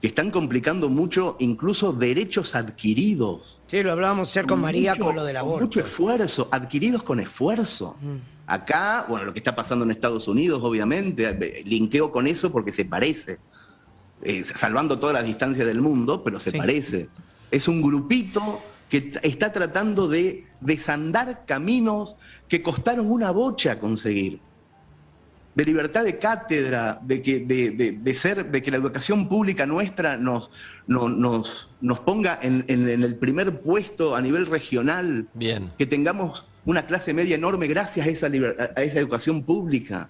que 0.01 0.07
están 0.07 0.29
complicando 0.31 0.89
mucho 0.89 1.35
incluso 1.39 1.91
derechos 1.91 2.53
adquiridos. 2.55 3.59
Sí, 3.65 3.81
lo 3.81 3.91
hablábamos 3.91 4.29
ayer 4.35 4.45
con 4.47 4.61
María 4.61 4.95
con 4.95 5.15
lo 5.15 5.23
del 5.23 5.35
con 5.37 5.45
aborto. 5.45 5.65
Mucho 5.65 5.79
esfuerzo, 5.79 6.47
adquiridos 6.51 7.03
con 7.03 7.19
esfuerzo. 7.19 7.95
Acá, 8.45 9.05
bueno, 9.09 9.25
lo 9.25 9.33
que 9.33 9.39
está 9.39 9.55
pasando 9.55 9.83
en 9.85 9.91
Estados 9.91 10.27
Unidos, 10.27 10.61
obviamente, 10.63 11.27
eh, 11.27 11.63
linkeo 11.65 12.11
con 12.11 12.27
eso 12.27 12.51
porque 12.51 12.71
se 12.71 12.85
parece. 12.85 13.39
Eh, 14.21 14.43
salvando 14.43 14.97
todas 14.99 15.13
las 15.13 15.25
distancias 15.25 15.67
del 15.67 15.81
mundo, 15.81 16.23
pero 16.23 16.39
se 16.39 16.51
Sí. 16.51 16.57
parece. 16.57 17.09
Es 17.51 17.67
un 17.67 17.81
grupito 17.81 18.61
que 18.89 19.13
está 19.21 19.51
tratando 19.51 20.07
de 20.07 20.45
desandar 20.61 21.45
caminos 21.45 22.15
que 22.47 22.61
costaron 22.61 23.11
una 23.11 23.31
bocha 23.31 23.79
conseguir. 23.79 24.39
De 25.57 25.65
libertad 25.65 26.03
de 26.03 26.19
cátedra, 26.19 26.99
de 27.01 27.23
que, 27.23 27.39
de, 27.39 27.71
de- 27.71 27.91
de 27.93 28.13
ser, 28.13 28.51
de 28.51 28.61
que 28.61 28.69
la 28.69 28.77
educación 28.77 29.27
pública 29.27 29.65
nuestra 29.65 30.15
nos, 30.15 30.51
no- 30.85 31.09
nos, 31.09 31.71
nos 31.81 31.99
ponga 32.01 32.37
en, 32.43 32.63
en- 32.67 32.87
en 32.87 33.01
el 33.01 33.15
primer 33.15 33.59
puesto 33.61 34.15
a 34.15 34.21
nivel 34.21 34.45
regional 34.45 35.27
Bien. 35.33 35.71
que 35.75 35.87
tengamos 35.87 36.45
una 36.63 36.85
clase 36.85 37.11
media 37.11 37.33
enorme 37.33 37.65
gracias 37.65 38.05
a 38.05 38.09
esa, 38.11 38.27
a 38.27 38.83
esa 38.83 38.99
educación 38.99 39.41
pública. 39.41 40.09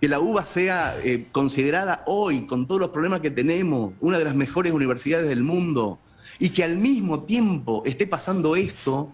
Que 0.00 0.08
la 0.08 0.20
UBA 0.20 0.46
sea 0.46 0.96
eh, 1.04 1.26
considerada 1.32 2.02
hoy, 2.06 2.46
con 2.46 2.66
todos 2.66 2.80
los 2.80 2.88
problemas 2.90 3.20
que 3.20 3.30
tenemos, 3.30 3.92
una 4.00 4.16
de 4.16 4.24
las 4.24 4.34
mejores 4.34 4.72
universidades 4.72 5.28
del 5.28 5.42
mundo. 5.42 5.98
Y 6.38 6.48
que 6.48 6.64
al 6.64 6.78
mismo 6.78 7.24
tiempo 7.24 7.82
esté 7.84 8.06
pasando 8.06 8.56
esto, 8.56 9.12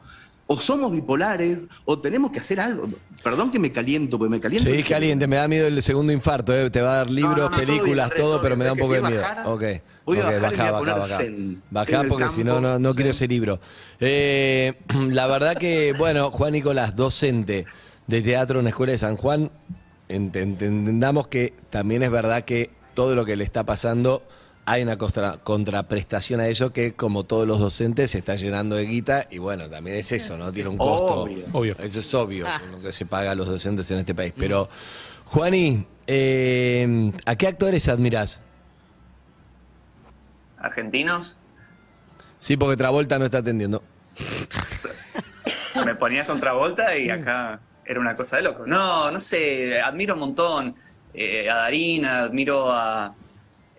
o 0.51 0.59
somos 0.59 0.91
bipolares, 0.91 1.59
o 1.85 1.99
tenemos 1.99 2.31
que 2.31 2.41
hacer 2.41 2.59
algo. 2.59 2.89
Perdón 3.23 3.51
que 3.51 3.59
me 3.59 3.71
caliento, 3.71 4.17
porque 4.19 4.31
me 4.31 4.41
caliento. 4.41 4.69
Sí, 4.71 4.83
caliente, 4.83 5.27
me 5.27 5.37
da 5.37 5.47
miedo 5.47 5.67
el 5.67 5.83
segundo 5.83 6.11
infarto, 6.13 6.57
eh. 6.57 6.71
te 6.71 6.81
va 6.81 6.93
a 6.93 6.97
dar 6.97 7.11
libros, 7.11 7.51
no, 7.51 7.57
películas, 7.57 8.11
todo, 8.11 8.33
todo 8.33 8.43
pero 8.43 8.57
me 8.57 8.65
da 8.65 8.73
un 8.73 8.79
¿Sabes 8.79 8.91
poco 8.91 8.95
de 8.95 9.09
miedo. 9.09 9.23
voy 9.23 9.31
a 9.31 9.35
bajar? 9.35 9.47
Ok, 9.47 9.83
Voy 10.07 10.19
a 10.19 10.21
ok, 10.21 10.25
bajar 10.43 10.73
baja, 10.73 10.95
baja, 10.95 11.19
Bajá 11.71 12.05
porque 12.09 12.31
si 12.31 12.43
no, 12.45 12.61
no, 12.63 12.79
no 12.79 12.95
quiero 12.95 13.11
ese 13.11 13.29
libro. 13.29 13.61
Eh, 14.01 14.73
la 15.11 15.27
verdad 15.27 15.55
que, 15.57 15.93
bueno, 15.93 16.31
Juan 16.31 16.53
Nicolás, 16.55 16.97
docente 16.97 17.67
de 18.07 18.23
teatro 18.23 18.61
en 18.61 18.65
la 18.65 18.71
Escuela 18.71 18.93
de 18.93 18.99
San 18.99 19.17
Juan, 19.19 19.51
ent- 20.09 20.33
ent- 20.33 20.63
entendamos 20.63 21.29
que 21.29 21.53
también 21.69 22.03
es 22.03 22.11
verdad 22.11 22.45
que 22.47 22.71
todo 22.95 23.15
lo 23.15 23.27
que 23.27 23.37
le 23.37 23.45
está 23.45 23.65
pasando 23.65 24.23
hay 24.71 24.83
una 24.83 24.97
contra- 24.97 25.39
contraprestación 25.39 26.41
a 26.41 26.49
eso 26.49 26.73
que 26.73 26.95
como 26.95 27.25
todos 27.25 27.47
los 27.47 27.59
docentes 27.59 28.11
se 28.11 28.19
está 28.19 28.37
llenando 28.37 28.77
de 28.77 28.85
guita 28.87 29.27
y 29.31 29.39
bueno, 29.39 29.69
también 29.71 29.97
es 29.97 30.13
eso, 30.13 30.37
¿no? 30.37 30.53
Tiene 30.53 30.69
un 30.69 30.79
costo. 30.79 31.23
Obvio. 31.23 31.45
Obvio. 31.53 31.77
Eso 31.79 32.01
es 32.01 32.15
obvio, 32.15 32.47
con 32.61 32.73
lo 32.73 32.81
que 32.81 32.93
se 32.93 33.07
paga 33.07 33.31
a 33.31 33.35
los 33.35 33.49
docentes 33.49 33.91
en 33.91 33.99
este 33.99 34.15
país. 34.15 34.33
Pero, 34.37 34.69
Juani, 35.27 35.87
eh, 36.07 37.13
¿a 37.27 37.37
qué 37.37 37.47
actores 37.47 37.89
admirás? 37.89 38.41
Argentinos, 40.59 41.39
Sí, 42.41 42.57
porque 42.57 42.77
Travolta 42.77 43.19
no 43.19 43.25
está 43.25 43.39
atendiendo. 43.39 43.83
me 45.85 45.95
ponías 45.97 46.25
contra 46.27 46.53
Volta 46.55 46.97
y 46.97 47.11
acá 47.11 47.61
era 47.85 47.99
una 47.99 48.15
cosa 48.17 48.37
de 48.37 48.43
loco. 48.43 48.65
No, 48.67 49.11
no 49.11 49.19
sé, 49.19 49.81
admiro 49.81 50.15
un 50.15 50.21
montón 50.21 50.75
eh, 51.15 51.51
a 51.51 51.55
Darina, 51.57 52.21
admiro 52.21 52.71
a, 52.73 53.15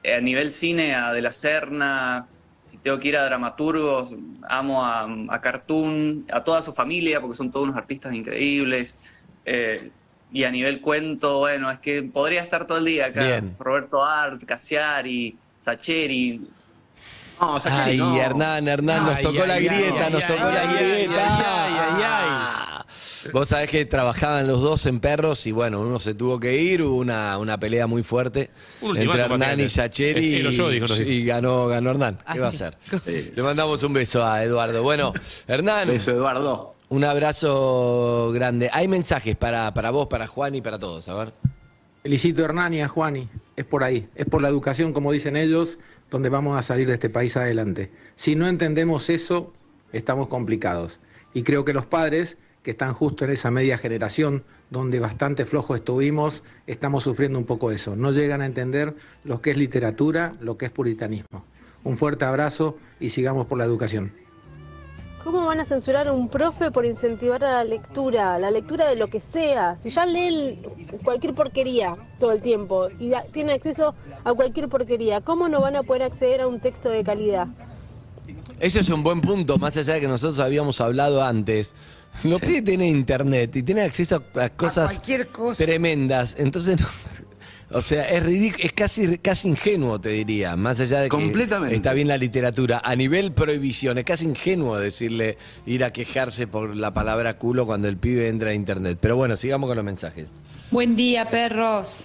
a 0.04 0.22
nivel 0.22 0.52
cine 0.52 0.96
a 0.96 1.14
De 1.14 1.22
la 1.22 1.32
Serna. 1.32 2.28
Si 2.66 2.78
tengo 2.78 3.00
que 3.00 3.08
ir 3.08 3.18
a 3.18 3.26
dramaturgos, 3.26 4.14
amo 4.48 4.86
a, 4.86 5.08
a 5.30 5.42
Cartoon, 5.42 6.26
a 6.32 6.44
toda 6.44 6.62
su 6.62 6.72
familia, 6.72 7.20
porque 7.20 7.36
son 7.36 7.50
todos 7.50 7.64
unos 7.64 7.78
artistas 7.78 8.14
increíbles. 8.14 8.98
Eh, 9.46 9.92
y 10.32 10.44
a 10.44 10.52
nivel 10.52 10.80
cuento, 10.80 11.40
bueno, 11.40 11.72
es 11.72 11.80
que 11.80 12.04
podría 12.04 12.42
estar 12.42 12.68
todo 12.68 12.78
el 12.78 12.86
día 12.86 13.08
acá. 13.08 13.24
Bien. 13.24 13.56
Roberto 13.58 14.06
Art, 14.06 14.44
Cassiari, 14.46 15.36
Sacheri. 15.58 16.48
No, 17.42 17.60
Sacheri, 17.60 17.92
Ay, 17.92 17.98
no. 17.98 18.16
Hernán, 18.16 18.68
Hernán, 18.68 19.06
nos 19.06 19.22
tocó 19.22 19.42
ay, 19.42 19.48
la 19.48 19.60
grieta, 19.60 20.06
ay, 20.06 20.14
nos 20.14 20.22
ay, 20.22 20.28
tocó 20.28 20.46
ay, 20.46 20.54
la 20.54 20.62
ay, 20.62 21.08
grieta. 21.08 22.69
Vos 23.34 23.50
sabés 23.50 23.70
que 23.70 23.86
trabajaban 23.86 24.48
los 24.48 24.62
dos 24.62 24.86
en 24.86 25.00
perros 25.00 25.46
y 25.48 25.52
bueno, 25.52 25.82
uno 25.82 26.00
se 26.00 26.14
tuvo 26.14 26.40
que 26.40 26.62
ir, 26.62 26.82
hubo 26.82 26.98
una, 26.98 27.38
una 27.38 27.60
pelea 27.60 27.88
muy 27.88 28.04
fuerte 28.04 28.50
Un 28.82 28.98
entre 28.98 29.22
Hernán 29.24 29.60
y. 29.60 29.70
Sacheri 29.70 30.42
y 31.06 31.26
ganó, 31.26 31.68
ganó 31.68 31.92
Hernán. 31.92 32.16
¿Qué 32.18 32.24
Ah, 32.26 32.36
va 32.40 32.46
a 32.46 32.50
hacer? 32.50 32.78
Le 33.36 33.44
mandamos 33.44 33.82
un 33.84 33.94
beso 33.94 34.26
a 34.26 34.44
Eduardo. 34.44 34.82
Bueno, 34.84 35.14
Hernán, 35.48 35.90
Eso, 35.90 36.12
Eduardo. 36.12 36.72
un 36.90 37.04
abrazo 37.04 38.32
grande. 38.34 38.70
Hay 38.74 38.88
mensajes 38.88 39.36
para, 39.36 39.74
para 39.74 39.92
vos, 39.92 40.08
para 40.08 40.28
Juan 40.28 40.56
y 40.56 40.62
para 40.62 40.80
todos. 40.80 41.08
A 41.10 41.14
ver. 41.16 41.34
Felicito 42.04 42.42
a 42.42 42.46
Hernán 42.46 42.74
y 42.74 42.82
a 42.82 42.88
Juani, 42.88 43.28
es 43.58 43.66
por 43.66 43.84
ahí, 43.84 44.08
es 44.16 44.26
por 44.26 44.42
la 44.42 44.48
educación, 44.48 44.94
como 44.94 45.12
dicen 45.12 45.36
ellos, 45.36 45.78
donde 46.10 46.30
vamos 46.30 46.58
a 46.58 46.62
salir 46.64 46.88
de 46.88 46.94
este 46.94 47.10
país 47.10 47.36
adelante. 47.36 47.92
Si 48.16 48.36
no 48.36 48.48
entendemos 48.48 49.10
eso, 49.10 49.54
estamos 49.92 50.28
complicados. 50.30 51.00
Y 51.34 51.44
creo 51.44 51.66
que 51.66 51.74
los 51.74 51.86
padres, 51.86 52.38
que 52.64 52.72
están 52.72 52.94
justo 52.94 53.26
en 53.26 53.32
esa 53.32 53.52
media 53.52 53.78
generación, 53.78 54.44
donde 54.70 55.00
bastante 55.00 55.46
flojos 55.46 55.78
estuvimos, 55.78 56.44
estamos 56.68 57.04
sufriendo 57.04 57.40
un 57.40 57.46
poco 57.46 57.72
eso. 57.72 57.96
No 57.96 58.12
llegan 58.12 58.42
a 58.42 58.46
entender 58.46 58.96
lo 59.24 59.42
que 59.42 59.52
es 59.52 59.58
literatura, 59.58 60.34
lo 60.42 60.58
que 60.58 60.66
es 60.66 60.72
puritanismo. 60.72 61.46
Un 61.84 61.98
fuerte 61.98 62.26
abrazo 62.26 62.78
y 63.00 63.10
sigamos 63.12 63.48
por 63.48 63.58
la 63.58 63.66
educación. 63.66 64.12
¿Cómo 65.24 65.46
van 65.46 65.60
a 65.60 65.66
censurar 65.66 66.08
a 66.08 66.14
un 66.14 66.30
profe 66.30 66.72
por 66.72 66.86
incentivar 66.86 67.44
a 67.44 67.52
la 67.52 67.64
lectura? 67.66 68.40
La 68.40 68.52
lectura 68.52 68.88
de 68.88 68.96
lo 68.96 69.08
que 69.08 69.20
sea. 69.20 69.76
Si 69.76 69.90
ya 69.90 70.06
leen 70.06 70.62
cualquier 71.04 71.34
porquería 71.34 71.98
todo 72.20 72.32
el 72.32 72.42
tiempo 72.42 72.88
y 73.00 73.12
tienen 73.34 73.56
acceso 73.56 73.96
a 74.24 74.34
cualquier 74.34 74.70
porquería, 74.70 75.20
¿cómo 75.20 75.50
no 75.50 75.60
van 75.60 75.76
a 75.76 75.84
poder 75.84 76.04
acceder 76.04 76.42
a 76.42 76.48
un 76.48 76.62
texto 76.62 76.90
de 76.90 77.04
calidad? 77.04 77.48
Eso 78.60 78.80
es 78.80 78.90
un 78.90 79.04
buen 79.04 79.22
punto, 79.22 79.58
más 79.58 79.76
allá 79.78 79.94
de 79.96 80.02
que 80.02 80.08
nosotros 80.08 80.40
habíamos 80.40 80.82
hablado 80.82 81.24
antes. 81.24 81.76
Los 82.24 82.42
pibes 82.42 82.64
tienen 82.66 82.88
internet 82.88 83.56
y 83.56 83.64
tienen 83.64 83.86
acceso 83.86 84.24
a, 84.36 84.50
cosas 84.50 85.02
cosa. 85.32 85.64
tremendas. 85.64 86.36
Entonces, 86.40 86.80
no- 86.80 86.88
o 87.78 87.82
sea, 87.82 88.10
es 88.10 88.24
ridículo, 88.24 88.64
es 88.66 88.74
casi, 88.74 89.18
casi 89.20 89.48
ingenuo, 89.50 90.02
te 90.02 90.10
diría. 90.10 90.56
Más 90.56 90.80
allá 90.80 91.00
de 91.02 91.06
que 91.06 91.10
Completamente. 91.16 91.76
está 91.76 91.94
bien 91.94 92.08
la 92.08 92.18
literatura. 92.18 92.82
A 92.84 92.96
nivel 92.96 93.32
prohibición, 93.32 93.98
es 94.00 94.04
casi 94.06 94.26
ingenuo 94.26 94.78
decirle 94.78 95.38
ir 95.66 95.84
a 95.84 95.94
quejarse 95.94 96.48
por 96.48 96.76
la 96.76 96.94
palabra 96.94 97.38
culo 97.38 97.66
cuando 97.66 97.88
el 97.88 97.98
pibe 97.98 98.28
entra 98.28 98.50
a 98.50 98.54
internet. 98.54 98.98
Pero 99.00 99.16
bueno, 99.16 99.38
sigamos 99.38 99.68
con 99.68 99.76
los 99.78 99.86
mensajes. 99.86 100.28
Buen 100.72 100.96
día, 100.96 101.30
perros. 101.30 102.04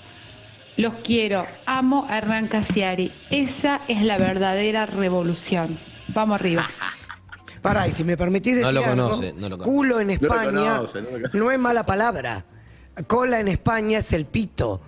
Los 0.77 0.95
quiero. 1.05 1.47
Amo 1.67 2.07
a 2.09 2.19
Hernán 2.19 2.49
Casiari. 2.49 3.11
Esa 3.31 3.81
es 3.88 4.03
la 4.03 4.19
verdadera 4.19 4.87
revolución. 4.87 5.79
Vamos 6.09 6.35
arriba. 6.40 6.69
Pará, 7.62 7.88
y 7.88 7.93
si 7.93 8.05
me 8.05 8.17
permitís 8.17 8.57
No 8.57 8.59
decir 8.59 8.75
lo 8.75 8.81
algo, 8.85 8.90
conoce, 9.09 9.33
no 9.33 9.49
lo 9.49 9.57
conoce. 9.59 9.71
culo 9.71 10.01
en 10.01 10.09
No 10.09 10.14
lo 10.14 10.27
España 10.27 10.77
conoce, 10.77 11.01
no 11.03 11.07
lo 11.11 11.17
conoce. 11.17 11.38
no 11.38 11.51
es 11.51 11.59
mala 11.59 11.87
palabra. 11.87 12.45
Cola 13.07 13.40
en 13.40 13.49
España 13.49 13.99
es 13.99 14.12
el 14.12 14.27
pito 14.27 14.83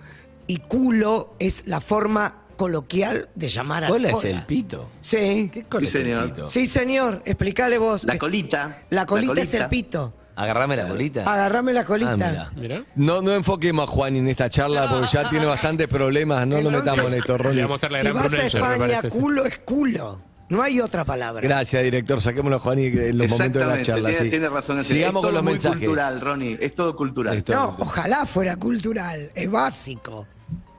y 0.45 0.57
culo 0.59 1.33
es 1.39 1.63
la 1.65 1.81
forma 1.81 2.43
coloquial 2.55 3.29
de 3.35 3.47
llamar 3.47 3.83
a 3.85 3.87
¿Cola 3.87 4.11
la 4.11 4.17
es 4.17 4.23
el 4.25 4.43
pito? 4.45 4.89
Sí. 5.01 5.49
¿Qué 5.51 5.63
cola 5.65 5.81
Sí, 5.81 5.87
es 5.87 5.95
el 5.95 6.03
señor. 6.03 6.25
pito? 6.33 6.47
Sí, 6.47 6.65
señor, 6.67 7.21
explícale 7.25 7.77
vos. 7.79 8.03
La 8.05 8.17
colita. 8.17 8.83
La 8.91 9.05
colita 9.07 9.41
es 9.41 9.53
el 9.55 9.67
pito. 9.69 10.13
Agarrame 10.35 10.75
la 10.75 10.87
colita. 10.87 11.21
Agarrame 11.33 11.73
la 11.73 11.83
colita. 11.83 12.51
Ah. 12.53 12.81
No, 12.95 13.23
no 13.23 13.31
enfoquemos 13.33 13.89
a 13.89 13.91
Juan 13.91 14.15
en 14.17 14.27
esta 14.27 14.51
charla 14.51 14.87
porque 14.87 15.07
ya 15.11 15.27
tiene 15.27 15.47
bastantes 15.47 15.87
problemas. 15.87 16.45
No 16.45 16.61
lo 16.61 16.69
metamos 16.69 17.05
en 17.07 17.15
esto, 17.15 17.39
Ronnie. 17.39 17.63
Vamos 17.63 17.83
a 17.83 17.87
hacer 17.87 17.91
la 17.91 17.97
si 17.97 18.03
gran 18.03 18.23
vas 18.23 18.33
a 18.33 18.45
España, 18.45 18.77
parece. 18.77 19.09
culo 19.09 19.45
es 19.45 19.57
culo. 19.59 20.21
No 20.49 20.61
hay 20.61 20.79
otra 20.79 21.03
palabra. 21.03 21.41
Gracias, 21.41 21.83
director. 21.83 22.21
Saquémoslo 22.21 22.59
Juan 22.59 22.79
y 22.79 22.85
en 22.85 23.17
los 23.17 23.29
momentos 23.29 23.61
de 23.61 23.67
la 23.67 23.81
charla. 23.81 24.09
tiene, 24.09 24.23
sí. 24.23 24.29
tiene 24.29 24.49
razón. 24.49 24.83
Sigamos 24.83 25.07
es 25.07 25.11
todo 25.13 25.21
con 25.23 25.33
los 25.33 25.43
muy 25.43 25.53
mensajes. 25.53 25.77
cultural, 25.79 26.21
Ronnie. 26.21 26.57
Es 26.61 26.73
todo 26.73 26.95
cultural. 26.95 27.43
No, 27.49 27.75
ojalá 27.79 28.25
fuera 28.25 28.55
cultural. 28.55 29.31
Es 29.35 29.51
básico. 29.51 30.25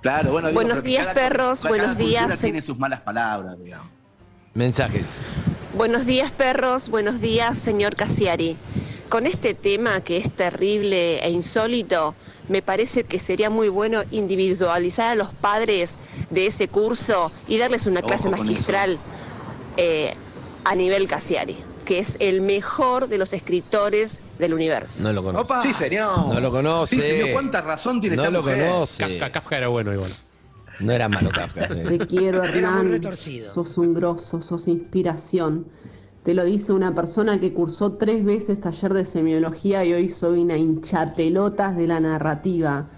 Claro, 0.01 0.33
bueno, 0.33 0.49
digo, 0.49 0.61
Buenos 0.63 0.83
días, 0.83 1.09
cada- 1.09 1.15
perros, 1.15 1.61
cada 1.61 1.69
buenos 1.77 1.99
días. 1.99 2.39
Tiene 2.41 2.63
sus 2.63 2.79
malas 2.79 3.01
palabras, 3.01 3.59
digamos. 3.59 3.89
Mensajes. 4.55 5.03
Buenos 5.75 6.07
días, 6.07 6.31
perros. 6.31 6.89
Buenos 6.89 7.21
días, 7.21 7.59
señor 7.59 7.95
Casiari. 7.95 8.57
Con 9.09 9.27
este 9.27 9.55
tema 9.55 10.01
que 10.01 10.17
es 10.19 10.31
terrible 10.31 11.19
e 11.25 11.31
insólito, 11.31 12.15
me 12.49 12.63
parece 12.63 13.05
que 13.05 13.19
sería 13.19 13.51
muy 13.51 13.69
bueno 13.69 14.03
individualizar 14.11 15.11
a 15.11 15.15
los 15.15 15.29
padres 15.33 15.97
de 16.31 16.47
ese 16.47 16.69
curso 16.69 17.33
y 17.47 17.59
darles 17.59 17.87
una 17.87 18.01
Ojo 18.01 18.09
clase 18.09 18.31
con 18.31 18.39
magistral 18.39 18.99
eh, 19.79 20.13
a 20.65 20.75
nivel 20.75 21.09
Casiari, 21.09 21.57
que 21.87 22.01
es 22.01 22.17
el 22.19 22.43
mejor 22.43 23.09
de 23.09 23.17
los 23.17 23.33
escritores 23.33 24.21
del 24.39 24.53
universo. 24.53 25.03
No 25.03 25.13
lo 25.15 25.23
conoce. 25.23 25.45
Opa. 25.45 25.63
Sí, 25.63 25.73
señor. 25.73 26.35
No 26.35 26.39
lo 26.41 26.51
conoce. 26.51 26.97
Sí, 26.97 27.03
señor. 27.03 27.31
¿Cuánta 27.33 27.63
razón 27.63 28.01
tiene 28.01 28.17
No 28.17 28.23
esta 28.25 28.33
lo 28.33 28.43
mujer? 28.43 28.69
conoce. 28.69 29.03
Kafka, 29.19 29.33
Kafka 29.33 29.57
era 29.59 29.69
bueno 29.69 29.95
igual. 29.95 30.15
No 30.81 30.93
era 30.93 31.09
malo 31.09 31.31
Kafka. 31.31 31.69
sí. 31.69 31.75
Te 31.99 32.07
quiero, 32.07 32.43
Hernán. 32.45 33.01
Sos 33.53 33.79
un 33.79 33.95
grosso, 33.95 34.43
sos 34.43 34.69
inspiración. 34.69 35.67
Te 36.25 36.35
lo 36.35 36.45
dice 36.45 36.73
una 36.73 36.95
persona 36.95 37.41
que 37.41 37.55
cursó 37.55 37.93
tres 37.93 38.23
veces 38.25 38.61
taller 38.61 38.93
de 38.93 39.05
semiología 39.07 39.85
y 39.85 39.95
hoy 39.95 40.09
soy 40.11 40.41
una 40.41 40.57
hinchapelotas 40.59 41.77
de 41.77 41.87
la 41.87 42.01
narrativa. 42.01 42.91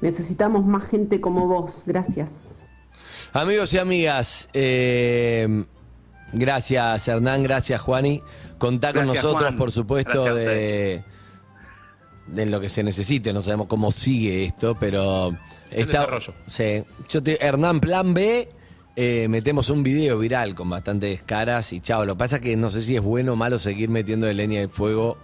Necesitamos 0.00 0.64
más 0.64 0.88
gente 0.88 1.20
como 1.20 1.46
vos. 1.46 1.82
Gracias. 1.84 2.64
Amigos 3.34 3.74
y 3.74 3.78
amigas, 3.78 4.48
eh, 4.54 5.66
gracias 6.32 7.08
Hernán, 7.08 7.42
gracias 7.42 7.80
Juani. 7.80 8.22
Contá 8.58 8.92
con 8.92 9.06
nosotros, 9.06 9.42
Juan. 9.42 9.56
por 9.56 9.70
supuesto, 9.72 10.24
Gracias 10.24 10.34
de, 10.34 11.04
de 12.26 12.46
lo 12.46 12.60
que 12.60 12.68
se 12.68 12.82
necesite. 12.82 13.32
No 13.32 13.42
sabemos 13.42 13.66
cómo 13.68 13.90
sigue 13.92 14.44
esto, 14.44 14.76
pero 14.78 15.36
está. 15.70 16.00
desarrollo. 16.00 16.34
Sí. 16.46 16.82
Yo 17.08 17.22
te- 17.22 17.44
Hernán, 17.44 17.80
plan 17.80 18.14
B. 18.14 18.48
eh, 18.96 19.28
metemos 19.28 19.70
un 19.70 19.84
video 19.84 20.18
viral 20.18 20.56
con 20.56 20.68
bastantes 20.70 21.22
caras 21.22 21.72
y 21.72 21.80
chao. 21.80 22.04
Lo 22.04 22.14
que 22.14 22.18
pasa 22.18 22.36
es 22.36 22.42
que 22.42 22.56
no 22.56 22.68
sé 22.68 22.82
si 22.82 22.96
es 22.96 23.02
bueno 23.02 23.34
o 23.34 23.36
malo 23.36 23.58
seguir 23.60 23.88
metiendo 23.90 24.26
de 24.26 24.34
leña 24.34 24.60
en 24.60 24.70
fuego, 24.70 25.18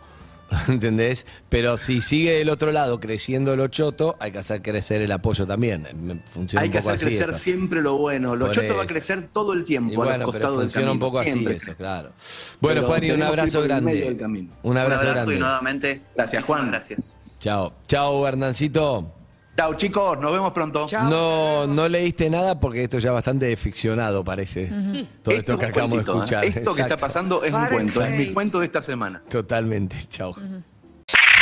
¿entendés? 0.69 1.27
Pero 1.49 1.77
si 1.77 2.01
sigue 2.01 2.33
del 2.39 2.49
otro 2.49 2.71
lado 2.73 3.01
creciendo 3.01 3.57
lo 3.57 3.69
choto, 3.69 4.17
hay 4.21 4.31
que 4.33 4.39
hacer 4.39 4.63
crecer 4.63 5.01
el 5.03 5.11
apoyo 5.13 5.47
también. 5.47 5.87
Funciona 6.31 6.63
Hay 6.63 6.69
un 6.69 6.73
que 6.73 6.79
poco 6.79 6.91
hacer 6.91 7.09
así. 7.09 7.17
crecer 7.17 7.29
esto. 7.31 7.41
siempre 7.43 7.83
lo 7.83 7.97
bueno. 7.99 8.37
Lo 8.37 8.47
Por 8.47 8.55
choto 8.55 8.77
va 8.77 8.83
a 8.83 8.87
crecer 8.87 9.29
todo 9.33 9.53
el 9.53 9.65
tiempo 9.65 9.93
Y 9.93 9.97
bueno, 9.97 10.13
pero 10.13 10.25
costados 10.27 10.57
del 10.59 10.65
funciona 10.69 10.93
un 10.93 10.99
poco 10.99 11.19
así 11.19 11.31
siempre. 11.31 11.57
eso, 11.57 11.75
claro. 11.75 12.13
Bueno, 12.61 12.81
Pero 12.83 12.87
Juan, 12.89 13.05
y 13.05 13.11
un 13.11 13.17
que 13.19 13.23
abrazo 13.25 13.63
grande. 13.63 14.17
camino. 14.19 14.53
Un 14.63 14.73
Un 14.73 14.79
abrazo 14.79 15.01
abrazo 15.03 15.15
grande. 15.17 15.35
y 15.35 15.39
nuevamente. 15.39 16.01
Gracias, 16.15 16.45
Juan. 16.45 16.69
Gracias. 16.71 17.21
Chao. 17.41 17.73
Chao, 17.87 18.27
Hernancito. 18.27 19.24
Chao, 19.57 19.75
chicos. 19.75 20.19
Nos 20.19 20.33
vemos 20.33 20.53
pronto. 20.53 20.87
No, 21.09 21.67
no 21.67 21.89
leíste 21.89 22.29
nada 22.29 22.59
porque 22.59 22.85
esto 22.85 22.99
ya 22.99 23.13
bastante 23.13 23.57
ficcionado 23.57 24.25
parece. 24.25 24.67
Todo 24.67 24.81
Esto 24.93 25.31
esto 25.33 25.53
es 25.53 25.59
que 25.59 25.67
acabamos 25.67 25.91
de 25.91 26.13
¿eh? 26.13 26.15
escuchar. 26.15 26.45
Esto 26.45 26.75
que 26.75 26.83
está 26.83 26.97
pasando 26.97 27.45
es 27.45 27.53
un 27.53 27.67
cuento. 27.67 28.05
Es 28.05 28.19
mi 28.19 28.33
cuento 28.33 28.61
de 28.61 28.67
esta 28.67 28.83
semana. 28.83 29.23
Totalmente. 29.29 29.97
Chao. 30.09 30.35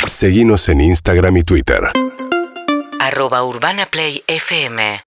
Seguinos 0.07 0.69
en 0.69 0.81
Instagram 0.81 1.37
y 1.37 1.43
Twitter. 1.43 1.81
Arroba 2.99 3.43
Urbana 3.43 3.85
Play 3.87 4.23
FM 4.27 5.03